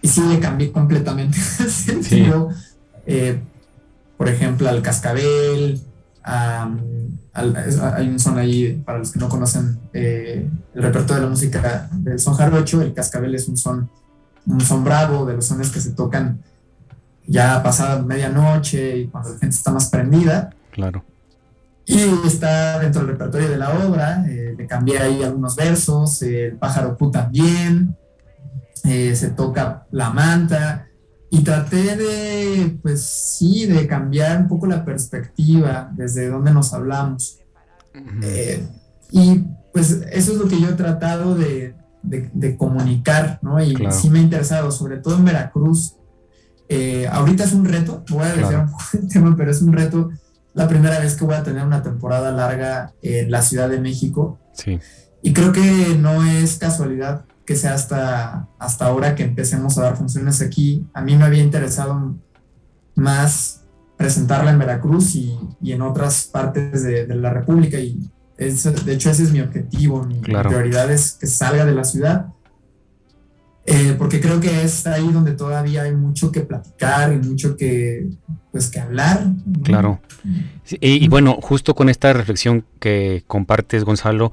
[0.02, 2.50] y sí le cambié completamente el sentido.
[3.06, 3.42] Eh,
[4.18, 5.82] por ejemplo, al cascabel,
[6.24, 11.90] hay un son ahí, para los que no conocen eh, el repertorio de la música
[11.92, 13.90] del son jarocho, el cascabel es un son,
[14.46, 16.40] un son bravo, de los sones que se tocan
[17.26, 20.52] ya pasada medianoche y cuando la gente está más prendida.
[20.72, 21.04] Claro.
[21.92, 26.56] Y está dentro del repertorio de la obra, eh, le cambié ahí algunos versos, el
[26.56, 27.98] pájaro pu también,
[28.86, 30.88] eh, se toca la manta,
[31.30, 37.40] y traté de, pues sí, de cambiar un poco la perspectiva desde donde nos hablamos.
[38.24, 38.66] Eh,
[39.12, 43.62] y pues eso es lo que yo he tratado de, de, comunicar, ¿no?
[43.62, 45.96] Y sí me ha interesado, sobre todo en Veracruz.
[47.12, 50.10] ahorita es un reto, voy a decir un poco el tema, pero es un reto
[50.54, 54.40] la primera vez que voy a tener una temporada larga en la Ciudad de México.
[54.54, 54.80] Sí.
[55.22, 59.98] Y creo que no es casualidad que sea hasta, hasta ahora que empecemos a dar
[59.98, 60.86] funciones aquí.
[60.94, 62.16] A mí me había interesado
[62.96, 63.62] más
[63.98, 67.78] presentarla en Veracruz y, en otras partes de, la República.
[67.78, 72.28] Y de hecho ese es mi objetivo, mi prioridad es que salga de la ciudad
[73.66, 78.08] eh, porque creo que es ahí donde todavía hay mucho que platicar y mucho que,
[78.52, 79.28] pues, que hablar.
[79.64, 80.02] Claro.
[80.68, 84.32] y, bueno, justo con esta reflexión que compartes, Gonzalo,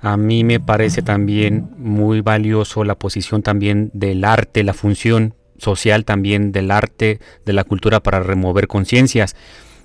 [0.00, 6.06] a mí me parece también muy valioso la posición también del arte, la función social
[6.06, 9.36] también del arte, de la cultura para remover conciencias.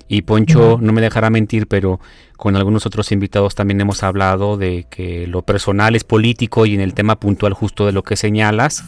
[0.08, 2.00] Y Poncho no me dejará mentir, pero
[2.36, 6.80] con algunos otros invitados también hemos hablado de que lo personal es político y en
[6.80, 8.84] el tema puntual justo de lo que señalas,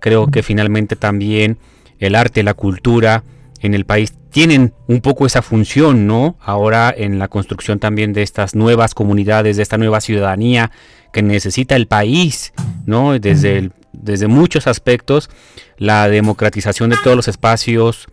[0.00, 1.58] creo que finalmente también
[1.98, 3.24] el arte, la cultura
[3.60, 6.36] en el país tienen un poco esa función, ¿no?
[6.40, 10.70] Ahora en la construcción también de estas nuevas comunidades, de esta nueva ciudadanía
[11.12, 12.52] que necesita el país,
[12.84, 13.18] ¿no?
[13.18, 15.30] Desde, desde muchos aspectos,
[15.78, 18.06] la democratización de todos los espacios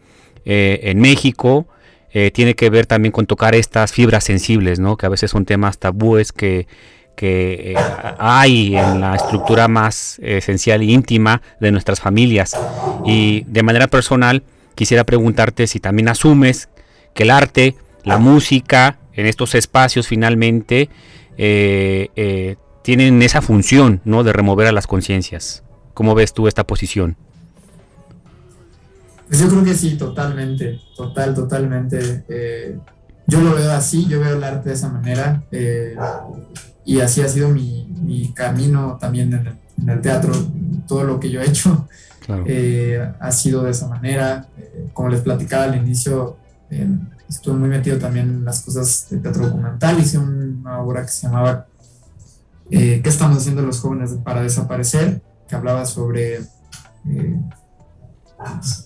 [0.46, 1.68] eh, en México
[2.14, 4.98] eh, tiene que ver también con tocar estas fibras sensibles, ¿no?
[4.98, 6.68] Que a veces son temas tabúes que,
[7.16, 7.76] que eh,
[8.20, 12.58] hay en la estructura más esencial e íntima de nuestras familias.
[13.06, 14.44] Y de manera personal,
[14.76, 16.70] quisiera preguntarte si también asumes
[17.14, 20.90] que el arte, la música, en estos espacios finalmente
[21.38, 24.24] eh, eh, tienen esa función ¿no?
[24.24, 25.64] de remover a las conciencias.
[25.94, 27.16] ¿Cómo ves tú esta posición?
[29.34, 32.24] Pues yo creo que sí, totalmente, total, totalmente.
[32.30, 32.78] Eh,
[33.26, 35.42] yo lo veo así, yo veo el arte de esa manera
[36.86, 40.34] y así ha sido mi, camino también en el, en el, teatro,
[40.88, 41.88] todo lo que yo he hecho
[42.46, 44.50] eh, ha sido de esa manera.
[44.56, 46.38] Eh, como les platicaba al inicio,
[46.70, 46.88] eh,
[47.28, 50.00] estuve muy metido también en las cosas de teatro documental.
[50.00, 51.66] Hice una obra que se llamaba
[52.70, 55.24] ¿Qué estamos haciendo los jóvenes para desaparecer?
[55.48, 56.42] que hablaba sobre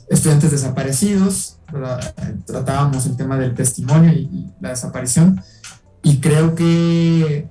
[0.10, 1.60] estudiantes desaparecidos.
[2.45, 5.41] Tratábamos el tema del testimonio y, la desaparición.
[6.03, 7.49] Y creo que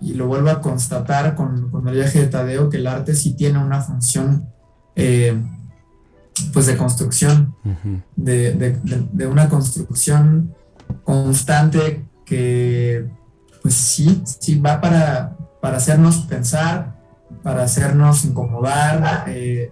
[0.00, 3.32] y lo vuelvo a constatar con, con, el viaje de Tadeo, que el arte sí
[3.32, 4.46] tiene una función
[4.94, 5.42] eh,
[6.52, 7.54] pues de construcción,
[8.16, 10.54] de, una construcción
[11.04, 13.08] constante que
[13.62, 16.95] pues sí, sí va para, para hacernos pensar,
[17.46, 19.70] para hacernos incomodar eh,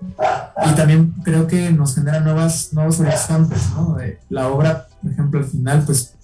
[0.64, 3.96] y también creo que nos genera nuevas, nuevos horizontes, ¿no?
[4.28, 6.14] la obra, por ejemplo, al final, pues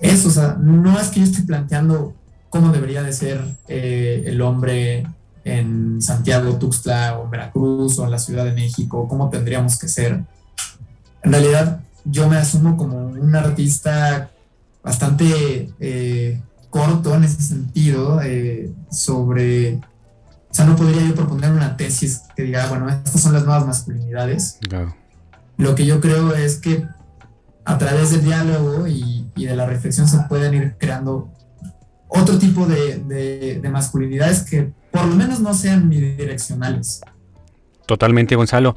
[0.00, 2.12] eso, o sea, no es que yo esté planteando
[2.50, 5.06] cómo debería de ser eh, el hombre
[5.42, 10.22] en Santiago, Tuxtla o Veracruz o en la Ciudad de México, cómo tendríamos que ser.
[11.22, 14.28] En realidad yo me asumo como un artista
[14.82, 19.80] bastante eh, corto en ese sentido eh, sobre,
[20.54, 23.66] o sea, no podría yo proponer una tesis que diga, bueno, estas son las nuevas
[23.66, 24.60] masculinidades.
[25.56, 26.86] Lo que yo creo es que
[27.64, 31.28] a través del diálogo y, y de la reflexión se pueden ir creando
[32.06, 37.00] otro tipo de, de masculinidades que por lo menos no sean bidireccionales.
[37.86, 38.76] Totalmente, Gonzalo.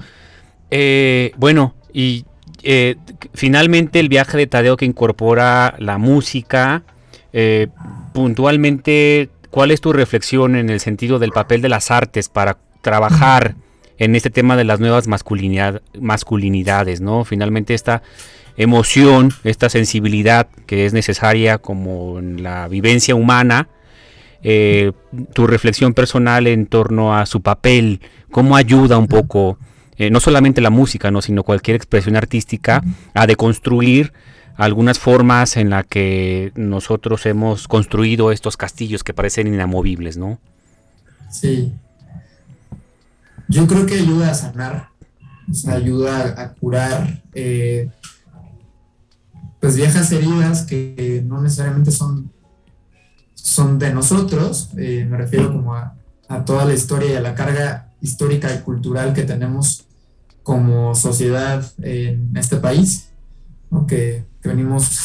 [0.72, 2.26] Eh, bueno, y
[2.64, 2.96] eh,
[3.36, 6.82] finalmente el viaje de Tadeo que incorpora la música,
[7.34, 7.68] eh,
[8.14, 13.56] puntualmente, ¿cuál es tu reflexión en el sentido del papel de las artes para trabajar
[13.98, 17.26] en este tema de las nuevas masculinidades, ¿no?
[17.26, 18.04] Finalmente esta
[18.56, 23.68] emoción, esta sensibilidad que es necesaria como en la vivencia humana,
[24.44, 24.92] eh,
[25.34, 29.58] tu reflexión personal en torno a su papel, cómo ayuda un poco,
[29.98, 31.24] eh, no solamente la música, ¿no?
[31.24, 32.84] sino cualquier expresión artística,
[33.16, 34.14] a deconstruir
[34.58, 40.40] algunas formas en las que nosotros hemos construido estos castillos que parecen inamovibles, ¿no?
[41.32, 41.74] Sí.
[43.48, 44.90] Yo creo que ayuda a sanar,
[45.68, 47.90] ayuda a curar eh,
[49.60, 52.32] pues viejas heridas que no necesariamente son
[53.48, 55.96] son de nosotros, eh, me refiero como a,
[56.46, 59.86] toda la historia y a la carga histórica y cultural que tenemos
[60.44, 63.10] como sociedad en este país,
[63.88, 65.00] que, venimos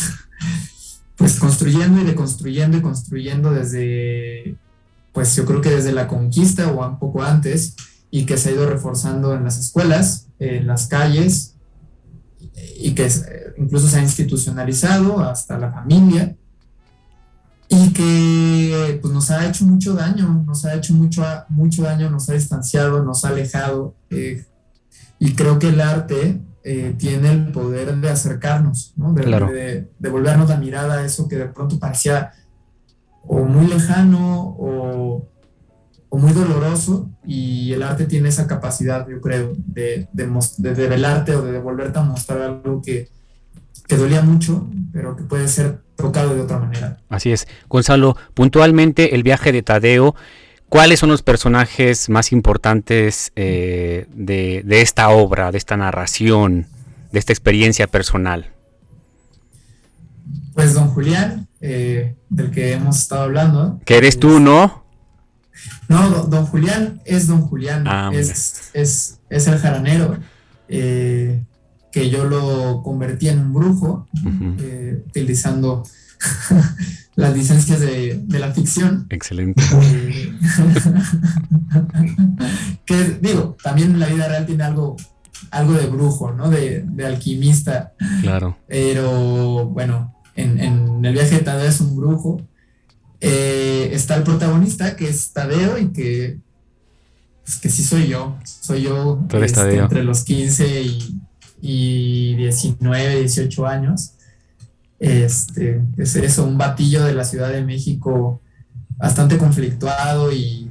[1.16, 4.57] pues construyendo y deconstruyendo y construyendo desde,
[5.12, 7.76] pues yo creo que desde la conquista o un poco antes,
[8.11, 11.55] y que se ha ido reforzando en las escuelas, en las calles,
[12.76, 13.09] y que
[13.57, 16.37] incluso se ha institucionalizado hasta la familia,
[17.68, 22.28] y que pues, nos ha hecho mucho daño, nos ha hecho mucho, mucho daño, nos
[22.28, 23.95] ha distanciado, nos ha alejado.
[24.11, 24.45] Eh,
[25.18, 29.12] y creo que el arte eh, tiene el poder de acercarnos, ¿no?
[29.12, 32.32] de, de, volvernos la mirada a eso que de pronto parecía
[33.24, 35.28] o muy lejano o,
[36.08, 37.10] o, muy doloroso.
[37.26, 41.98] Y el arte tiene esa capacidad, yo creo, de, de, de develarte o de volverte
[41.98, 43.08] a mostrar algo que,
[43.88, 46.98] que dolía mucho, pero que puede ser tocado de otra manera.
[47.08, 47.46] Así es.
[47.68, 50.14] Gonzalo, puntualmente el viaje de Tadeo,
[50.73, 56.66] ¿cuáles son los personajes más importantes eh, de, esta obra, de esta narración,
[57.12, 58.55] de esta experiencia personal?
[60.55, 63.81] Pues don Julián, eh, del que hemos estado hablando.
[63.85, 64.87] Que eres tú, ¿no?
[65.89, 70.16] No, don, Julián es don Julián, ah, es, es, es, el jaranero.
[70.68, 71.45] Eh,
[71.93, 74.09] que yo lo convertí en un brujo,
[75.07, 75.83] utilizando
[77.14, 79.06] las licencias de, la ficción.
[79.10, 79.62] Excelente.
[79.82, 80.32] Eh,
[82.86, 84.96] que digo, también la vida real tiene algo
[85.50, 86.50] algo de brujo, ¿no?
[86.50, 87.92] De, alquimista.
[88.22, 88.56] Claro.
[88.68, 92.40] Pero bueno, en, el viaje de Tadeo es un brujo.
[93.20, 96.38] Eh, está el protagonista, que es Tadeo, y que,
[97.44, 98.38] pues, que sí soy yo.
[98.44, 101.20] Soy yo este, entre los 15 y,
[101.60, 104.14] y 19, 18 años.
[105.03, 108.40] Este, es eso, un batillo de la Ciudad de México
[108.96, 110.70] bastante conflictuado y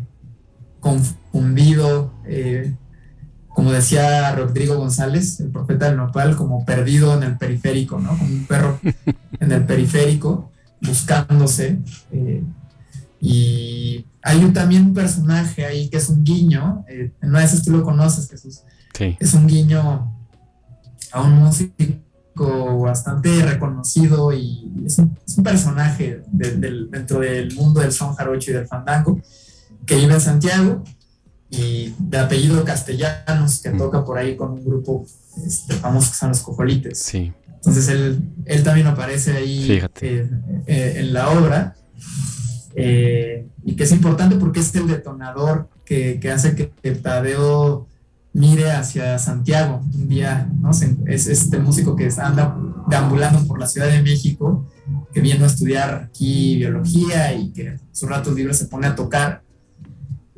[0.79, 2.73] confundido, eh,
[3.49, 8.17] como decía Rodrigo González, el profeta del nopal, como perdido en el periférico, ¿no?
[8.17, 8.79] Como un perro
[9.37, 10.49] en el periférico,
[10.81, 11.79] buscándose.
[12.13, 12.41] Eh,
[13.19, 17.65] y hay también un personaje ahí que es un guiño, eh, en una de esas
[17.65, 18.61] tú lo conoces, Jesús.
[19.19, 20.15] Es un guiño
[21.11, 21.73] a un músico
[22.91, 29.19] bastante reconocido y es un, personaje dentro del mundo del son jarocho y del fandango
[29.85, 30.83] que vive en Santiago
[31.49, 33.77] y de apellido Castellanos que mm.
[33.77, 35.05] toca por ahí con un grupo
[35.45, 36.99] este, famoso que son los Cojolites.
[36.99, 37.33] Sí.
[37.55, 40.29] Entonces él, él también aparece ahí eh,
[40.65, 41.75] eh, en la obra
[42.75, 47.87] eh, y que es importante porque es el detonador que, que hace que, que Tadeo
[48.33, 50.71] mire hacia Santiago un día, ¿no?
[50.71, 52.57] Es este músico que anda
[52.87, 54.67] deambulando por la Ciudad de México,
[55.13, 59.43] que viene a estudiar aquí biología y que sus ratos libres se pone a tocar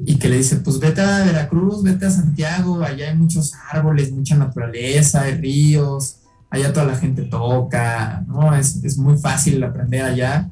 [0.05, 4.11] y que le dice, pues vete a Veracruz, vete a Santiago, allá hay muchos árboles,
[4.11, 6.17] mucha naturaleza, hay ríos,
[6.49, 8.55] allá toda la gente toca, ¿no?
[8.55, 10.49] Es, es muy fácil aprender allá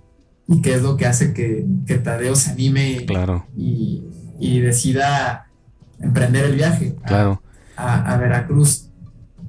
[0.47, 3.45] y que es lo que hace que, que Tadeo se anime claro.
[3.57, 4.03] y,
[4.39, 5.50] y decida
[6.01, 6.95] emprender el viaje
[7.75, 8.89] a, Veracruz.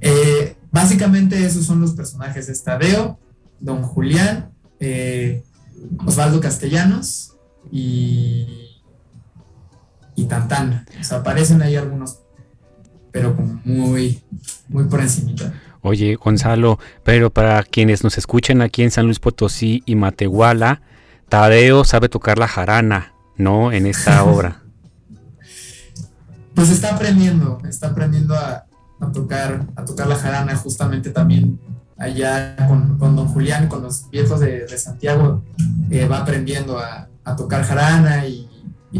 [0.01, 3.19] Eh, básicamente esos son los personajes de Estadeo,
[3.61, 5.45] Don Julián, eh,
[6.05, 7.37] Osvaldo Castellanos
[7.71, 8.81] y,
[10.15, 10.87] y Tantán.
[11.01, 12.21] O sea, aparecen ahí algunos,
[13.11, 14.23] pero como muy,
[14.69, 15.53] muy por encimita.
[15.83, 20.81] Oye, Gonzalo, pero para quienes nos escuchan aquí en San Luis Potosí y Matehuala,
[21.29, 23.73] Tadeo sabe tocar la jarana, ¿no?
[23.73, 24.62] En esta obra
[26.55, 28.67] pues está aprendiendo, está aprendiendo a,
[29.13, 31.59] tocar, a tocar la jarana justamente también
[32.03, 35.45] allá con, don Julián, con los viejos de, Santiago,
[35.91, 38.49] eh, va aprendiendo a, tocar jarana y,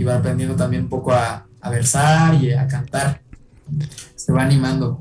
[0.05, 3.23] va aprendiendo también un poco a, versar y a cantar.
[4.15, 5.01] Se va animando.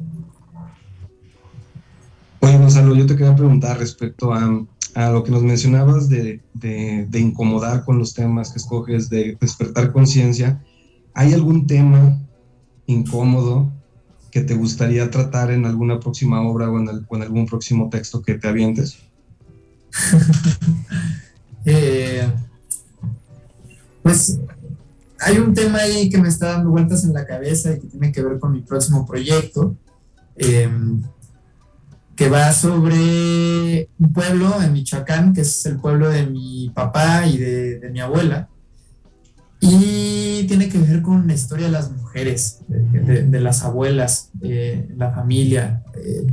[2.39, 7.85] Oye, Gonzalo, yo te quería preguntar respecto a, lo que nos mencionabas de, de, incomodar
[7.85, 10.61] con los temas que escoges, de despertar conciencia.
[11.13, 12.19] ¿Hay algún tema
[12.91, 13.71] incómodo
[14.31, 18.47] que te gustaría tratar en alguna próxima obra o en, algún próximo texto que te
[18.47, 18.97] avientes?
[21.63, 22.27] Eh,
[24.01, 24.39] pues
[25.19, 28.11] hay un tema ahí que me está dando vueltas en la cabeza y que tiene
[28.11, 29.75] que ver con mi próximo proyecto,
[30.37, 31.03] em,
[32.15, 37.37] que va sobre un pueblo en Michoacán, que es el pueblo de mi papá y
[37.37, 38.49] de mi abuela,
[39.61, 45.83] y tiene que ver con la historia de las mujeres, de, las abuelas, la familia.
[45.95, 46.27] Eh,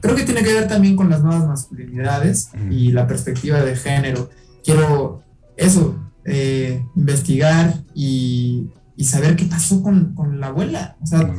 [0.00, 4.30] creo que tiene que ver también con las nuevas masculinidades y la perspectiva de género.
[4.64, 5.22] Quiero
[5.56, 8.70] eso, eh, investigar y,
[9.02, 10.96] saber qué pasó con, la abuela.
[11.02, 11.32] O sea,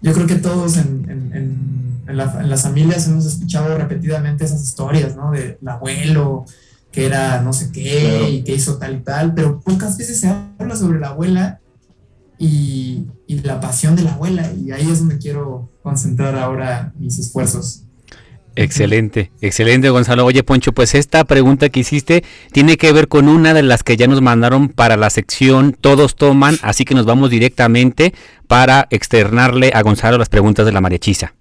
[0.00, 5.32] yo creo que todos en, en, las familias hemos escuchado repetidamente esas historias, ¿no?
[5.32, 6.46] De el abuelo,
[6.90, 10.28] que era no sé qué y que hizo tal y tal, pero pocas veces se
[10.28, 11.60] habla sobre la abuela
[12.38, 17.84] y, la pasión de la abuela y ahí es donde quiero concentrar ahora mis esfuerzos.
[18.56, 20.24] Excelente, excelente Gonzalo.
[20.24, 23.96] Oye Poncho, pues esta pregunta que hiciste tiene que ver con una de las que
[23.96, 28.14] ya nos mandaron para la sección Todos toman, así que nos vamos directamente
[28.48, 31.34] para externarle a Gonzalo las preguntas de la mariachiza.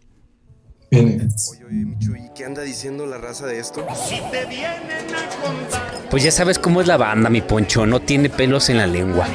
[0.92, 1.28] Oye,
[1.68, 3.86] oye, Micho, ¿y qué anda diciendo la raza de esto?
[6.10, 9.28] Pues ya sabes cómo es la banda, mi poncho, no tiene pelos en la lengua.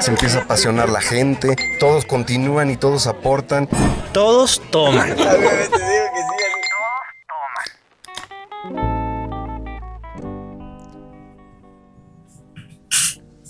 [0.00, 3.68] Se empieza a apasionar la gente, todos continúan y todos aportan.
[4.12, 5.14] Todos toman.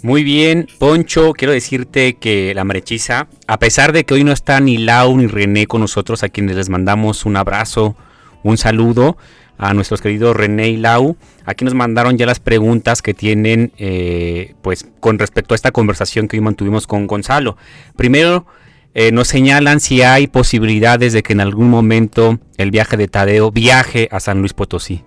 [0.03, 4.61] Muy bien, Poncho, quiero decirte que la marechiza, a pesar de que hoy no está
[4.61, 7.97] ni Lau ni René con nosotros, a quienes les mandamos un abrazo,
[8.43, 9.17] un saludo
[9.59, 14.55] a nuestros queridos René y Lau, aquí nos mandaron ya las preguntas que tienen eh,
[14.63, 17.57] pues con respecto a esta conversación que hoy mantuvimos con Gonzalo.
[17.97, 18.47] Primero,
[18.95, 23.51] eh, nos señalan si hay posibilidades de que en algún momento el viaje de Tadeo
[23.51, 25.05] viaje a San Luis Potosí.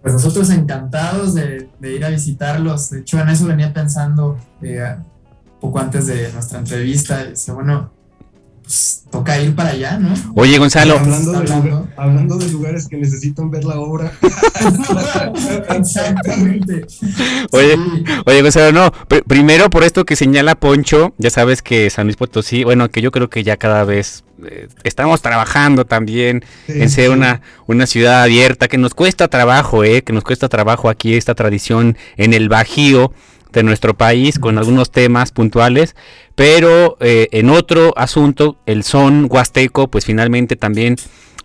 [0.00, 2.88] Pues nosotros encantados de, ir a visitarlos.
[2.88, 4.96] De hecho, en eso venía pensando eh,
[5.60, 7.24] poco antes de nuestra entrevista.
[7.24, 7.92] Dice, bueno,
[8.70, 10.14] pues, toca ir para allá, ¿no?
[10.36, 10.94] Oye, Gonzalo.
[11.96, 14.12] Hablando de, lugares que necesitan ver la obra.
[15.76, 16.86] Exactamente.
[17.50, 17.76] Oye,
[18.26, 18.92] oye, Gonzalo, no.
[19.26, 23.10] primero, por esto que señala Poncho, ya sabes que San Luis Potosí, bueno, que yo
[23.10, 28.68] creo que ya cada vez eh, estamos trabajando también en ser una, una ciudad abierta,
[28.68, 30.02] que nos cuesta trabajo, ¿eh?
[30.02, 33.12] Que nos cuesta trabajo aquí esta tradición en el Bajío
[33.52, 35.96] de nuestro país con algunos temas puntuales,
[36.34, 40.96] pero eh, en otro asunto, el son huasteco, pues finalmente también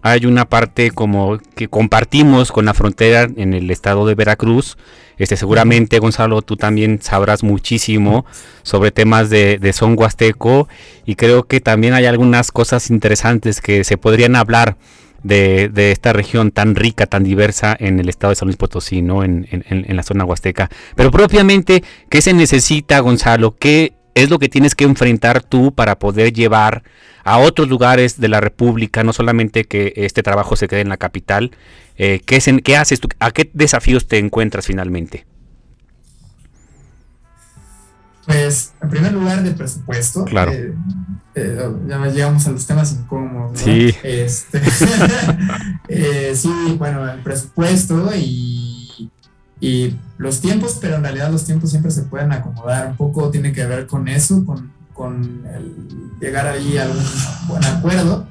[0.02, 4.78] hay una parte como que compartimos con la frontera en el estado de Veracruz.
[5.18, 8.24] Este, seguramente, Gonzalo, tú también sabrás muchísimo
[8.62, 10.68] sobre temas de, de son huasteco
[11.06, 14.78] y creo que también hay algunas cosas interesantes que se podrían hablar
[15.26, 19.02] de, de, esta región tan rica, tan diversa en el estado de San Luis Potosí,
[19.02, 19.24] ¿no?
[19.24, 20.70] En, en, la zona huasteca.
[20.96, 23.56] Pero propiamente, ¿qué se necesita, Gonzalo?
[23.58, 26.84] ¿Qué es lo que tienes que enfrentar tú para poder llevar
[27.24, 30.98] a otros lugares de la República, no solamente que este trabajo se quede en la
[30.98, 31.52] capital?
[31.98, 33.10] Eh, ¿qué, ¿Qué haces tú?
[33.20, 35.26] ¿A qué desafíos te encuentras finalmente?
[38.26, 40.26] Pues, en primer lugar, de presupuesto.
[40.26, 40.52] Claro.
[40.52, 40.74] Eh,
[41.36, 43.60] eh, ya llegamos a los temas incómodos.
[43.60, 43.94] Sí.
[44.04, 44.62] Este,
[45.90, 49.12] eh, sí, bueno, el presupuesto y,
[49.60, 52.88] y, los tiempos, pero en realidad los tiempos siempre se pueden acomodar.
[52.88, 55.76] Un poco tiene que ver con eso, con, con el
[56.20, 58.28] llegar ahí a un buen acuerdo.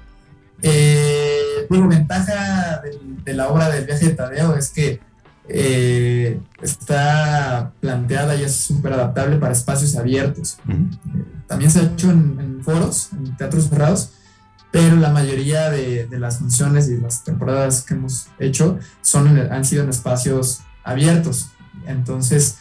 [0.62, 5.00] Eh, digo, ventaja de, de la obra del viaje de Tadeo es que
[5.48, 10.58] eh, está planteada y es súper adaptable para espacios abiertos.
[10.68, 14.12] Eh, también se ha hecho en, foros, en teatros cerrados,
[14.70, 19.84] pero la mayoría de, las funciones y las temporadas que hemos hecho son han sido
[19.84, 21.50] en espacios abiertos.
[21.86, 22.56] Entonces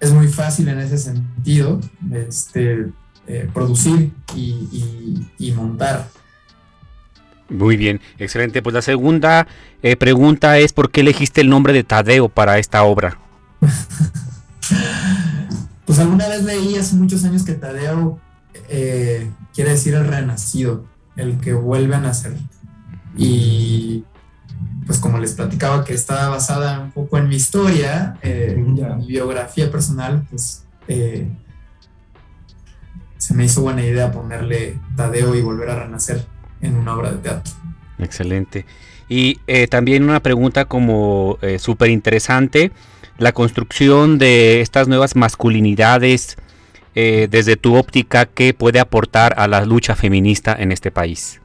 [0.00, 1.80] es muy fácil en ese sentido
[2.12, 2.90] este,
[3.26, 6.08] eh, producir y montar.
[7.48, 8.62] Muy bien, excelente.
[8.62, 9.46] Pues la segunda
[9.82, 13.18] eh, pregunta es ¿por qué elegiste el nombre de Tadeo para esta obra?
[15.84, 18.18] pues alguna vez leí hace muchos años que Tadeo
[18.68, 20.86] eh, quiere decir el renacido,
[21.16, 22.34] el que vuelve a nacer.
[23.16, 24.04] Y
[24.86, 29.06] pues como les platicaba que estaba basada un poco en mi historia, eh, en mi
[29.06, 30.64] biografía personal, pues
[33.18, 36.26] se me hizo buena idea ponerle Tadeo y volver a renacer
[36.64, 37.52] en una obra de teatro.
[37.98, 38.66] Excelente.
[39.08, 42.72] Y eh, también una pregunta como eh, súper interesante,
[43.18, 46.36] la construcción de estas nuevas masculinidades
[46.94, 51.40] eh, desde tu óptica, ¿qué puede aportar a la lucha feminista en este país?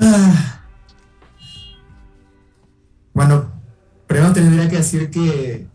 [0.00, 0.62] Ah.
[3.12, 3.52] Bueno,
[4.06, 5.66] primero tendría que decir que,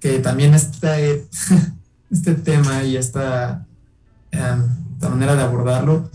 [0.00, 1.26] que también este,
[2.10, 3.66] este tema y esta,
[4.30, 6.10] esta manera de abordarlo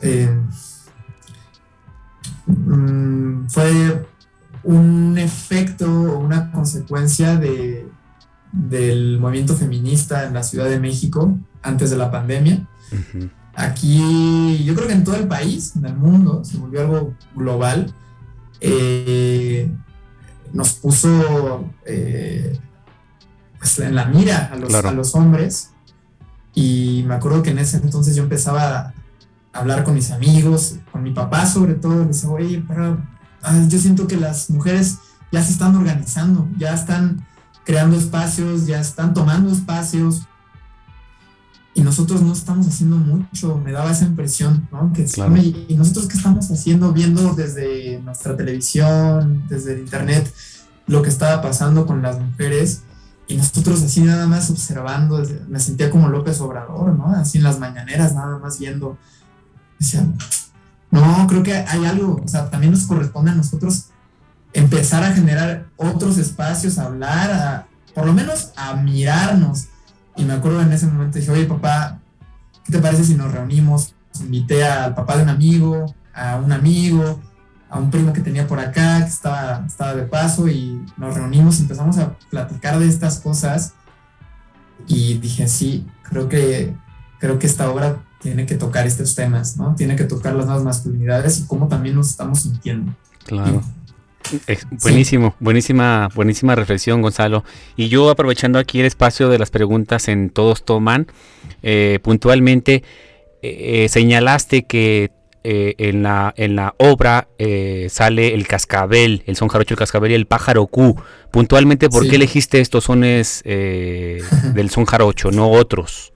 [0.00, 0.30] eh,
[2.46, 4.06] mm, fue
[4.62, 7.88] un efecto o una consecuencia de,
[8.52, 12.66] del movimiento feminista en la Ciudad de México antes de la pandemia.
[13.54, 17.94] Aquí, yo creo que en todo el país, en el mundo, se volvió algo global.
[18.60, 19.70] Eh,
[20.52, 22.58] nos puso eh,
[23.58, 25.70] pues, en la mira a los, a los hombres.
[26.54, 28.94] Y me acuerdo que en ese entonces yo empezaba
[29.56, 32.98] hablar con mis amigos, con mi papá sobre todo, les decía, oye, pero
[33.42, 34.98] ah, yo siento que las mujeres
[35.32, 37.26] ya se están organizando, ya están
[37.64, 40.26] creando espacios, ya están tomando espacios
[41.74, 44.92] y nosotros no estamos haciendo mucho, me daba esa impresión, ¿no?
[44.94, 45.06] Que,
[45.68, 50.32] y nosotros qué estamos haciendo, viendo desde nuestra televisión, desde el internet,
[50.86, 52.82] lo que estaba pasando con las mujeres
[53.28, 57.08] y nosotros así nada más observando, me sentía como López Obrador, ¿no?
[57.08, 58.96] Así en las mañaneras, nada más viendo
[59.78, 60.06] Decía,
[60.90, 63.86] no, creo que hay algo, o sea, también nos corresponde a nosotros
[64.52, 69.66] empezar a generar otros espacios, a hablar, a, por lo menos a mirarnos.
[70.16, 71.98] Y me acuerdo en ese momento, dije, oye papá,
[72.64, 73.94] ¿qué te parece si nos reunimos?
[74.20, 77.20] Invité al papá de un amigo, a un amigo,
[77.68, 81.62] a un primo que tenía por acá, que estaba, de paso, y nos reunimos y
[81.62, 83.74] empezamos a platicar de estas cosas.
[84.86, 86.74] Y dije, sí, creo que,
[87.18, 89.74] creo que esta obra tiene que tocar estos temas, ¿no?
[89.76, 92.92] Tiene que tocar las nuevas masculinidades y cómo también nos estamos sintiendo.
[93.24, 93.62] Claro.
[94.82, 97.44] buenísimo, buenísima, buenísima reflexión, Gonzalo.
[97.76, 101.06] Y yo aprovechando aquí el espacio de las preguntas en Todos Toman,
[101.62, 102.82] eh, puntualmente
[103.42, 105.12] eh, señalaste que
[105.44, 110.10] eh, en, la, en la obra eh, sale el cascabel, el son jarocho, el cascabel
[110.10, 110.96] y el pájaro Q.
[111.30, 112.10] Puntualmente, ¿por Sí.
[112.10, 114.22] qué elegiste estos sones eh,
[114.54, 116.12] del son jarocho, no otros?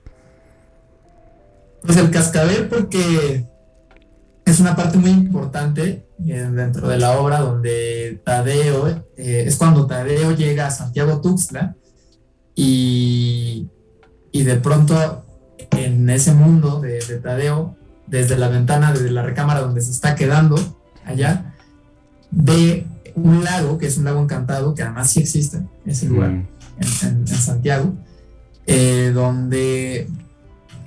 [1.82, 3.46] Pues el cascabel porque
[4.44, 9.86] es una parte muy importante eh, dentro de la obra donde Tadeo, eh, es cuando
[9.86, 11.76] Tadeo llega a Santiago Tuxtla
[12.54, 13.68] y,
[14.32, 15.24] y de pronto
[15.72, 17.76] en ese mundo de, de Tadeo,
[18.06, 20.56] desde la ventana, desde la recámara donde se está quedando
[21.04, 21.54] allá,
[22.30, 26.46] ve un lago, que es un lago encantado, que además sí existe, ese lugar Mm.
[26.80, 27.92] en, en- en Santiago,
[28.66, 30.08] eh, donde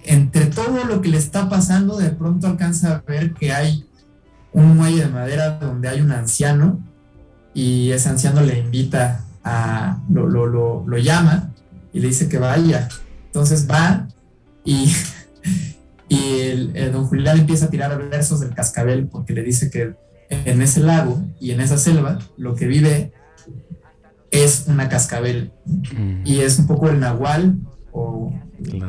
[0.06, 3.86] entre todo lo que le está pasando, de pronto alcanza a ver que hay
[4.52, 6.80] un muelle de madera donde hay un anciano
[7.54, 11.52] y ese anciano le invita a, lo, lo, lo, lo llama
[11.92, 12.88] y le dice que vaya.
[13.26, 14.08] Entonces va
[14.64, 14.94] y,
[16.10, 19.96] y el, el don Julián empieza a tirar versos del cascabel porque le dice que
[20.30, 23.14] en ese lago y en esa selva lo que vive
[24.32, 27.58] es una cascabel Mm, y es un poco el nahual
[27.92, 28.34] o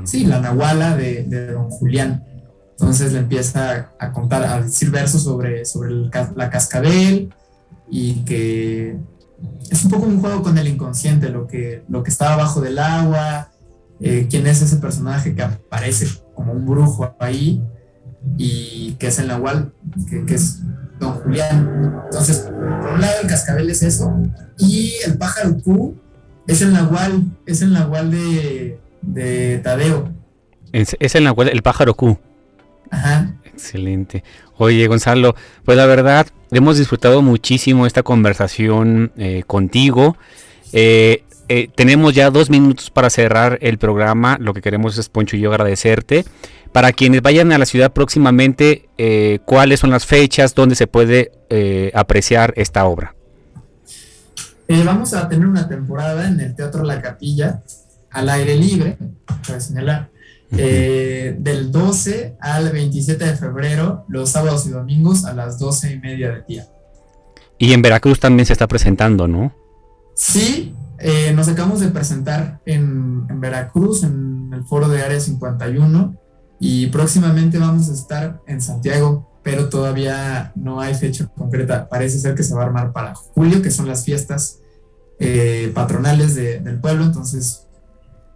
[0.04, 2.24] sí, la nahuala de, don Julián.
[2.72, 5.94] Entonces le empieza a contar, a decir versos sobre, sobre
[6.34, 7.32] la cascabel
[7.88, 8.96] y que
[9.70, 12.78] es un poco un juego con el inconsciente, lo que, lo que está abajo del
[12.78, 13.50] agua,
[14.00, 17.62] eh, quién es ese personaje que aparece como un brujo ahí
[18.36, 19.72] y que es el nahual,
[20.08, 20.60] que, que es
[20.98, 22.02] don Julián.
[22.04, 24.12] Entonces, por un lado el cascabel es eso
[24.58, 25.94] y el pájaro Q
[26.46, 30.10] es el nahual, es el nahual de, de Tadeo.
[30.72, 32.18] Es, es el, nahual- el pájaro Q.
[32.90, 33.34] Ajá.
[33.44, 34.24] Excelente.
[34.56, 35.34] Oye, Gonzalo,
[35.64, 40.16] pues la verdad, hemos disfrutado muchísimo esta conversación eh, contigo.
[40.72, 44.36] Eh, eh, tenemos ya dos minutos para cerrar el programa.
[44.40, 46.24] Lo que queremos es, Poncho y yo, agradecerte.
[46.72, 51.30] Para quienes vayan a la ciudad próximamente, eh, ¿cuáles son las fechas donde se puede
[51.50, 53.14] eh, apreciar esta obra?
[54.68, 57.62] Vamos a tener una temporada en el Teatro La Capilla
[58.14, 58.96] al aire libre,
[59.46, 60.10] para señalar,
[60.56, 65.98] eh, del 12 al 27 de febrero, los sábados y domingos a las 12 y
[66.00, 66.66] media del día.
[67.58, 69.52] Y en Veracruz también se está presentando, ¿no?
[70.14, 76.14] Sí, eh, nos acabamos de presentar en, en Veracruz, en el foro de Área 51,
[76.60, 81.88] y próximamente vamos a estar en Santiago, pero todavía no hay fecha concreta.
[81.88, 84.60] Parece ser que se va a armar para julio, que son las fiestas
[85.20, 87.63] eh, patronales de- del pueblo, entonces,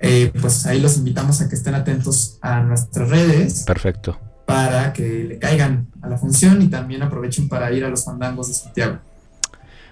[0.01, 4.19] eh, pues ahí los invitamos a que estén atentos a nuestras redes Perfecto.
[4.47, 8.49] para que le caigan a la función y también aprovechen para ir a los fandangos
[8.49, 8.99] de Santiago.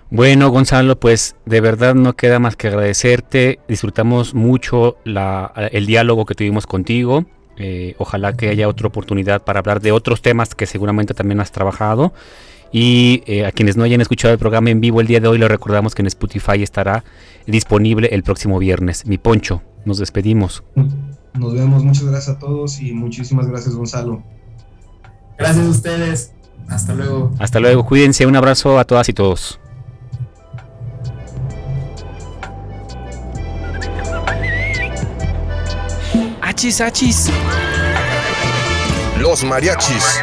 [0.08, 3.58] Bueno, Gonzalo, pues de verdad no queda más que agradecerte.
[3.68, 7.26] Disfrutamos mucho la- el diálogo que tuvimos contigo.
[7.58, 11.50] Eh, ojalá que haya otra oportunidad para hablar de otros temas que seguramente también has
[11.50, 12.12] trabajado.
[12.70, 15.38] Y eh, a quienes no hayan escuchado el programa en vivo el día de hoy,
[15.38, 17.02] les recordamos que en Spotify estará
[17.46, 19.06] disponible el próximo viernes.
[19.06, 20.62] Mi Poncho, nos despedimos.
[21.34, 24.22] Nos vemos, muchas gracias a todos y muchísimas gracias Gonzalo.
[25.38, 26.32] Gracias a ustedes.
[26.68, 27.30] Hasta luego.
[27.38, 28.26] Hasta luego, cuídense.
[28.26, 29.60] Un abrazo a todas y todos.
[36.42, 37.30] Achis, achis.
[39.20, 40.22] Los mariachis.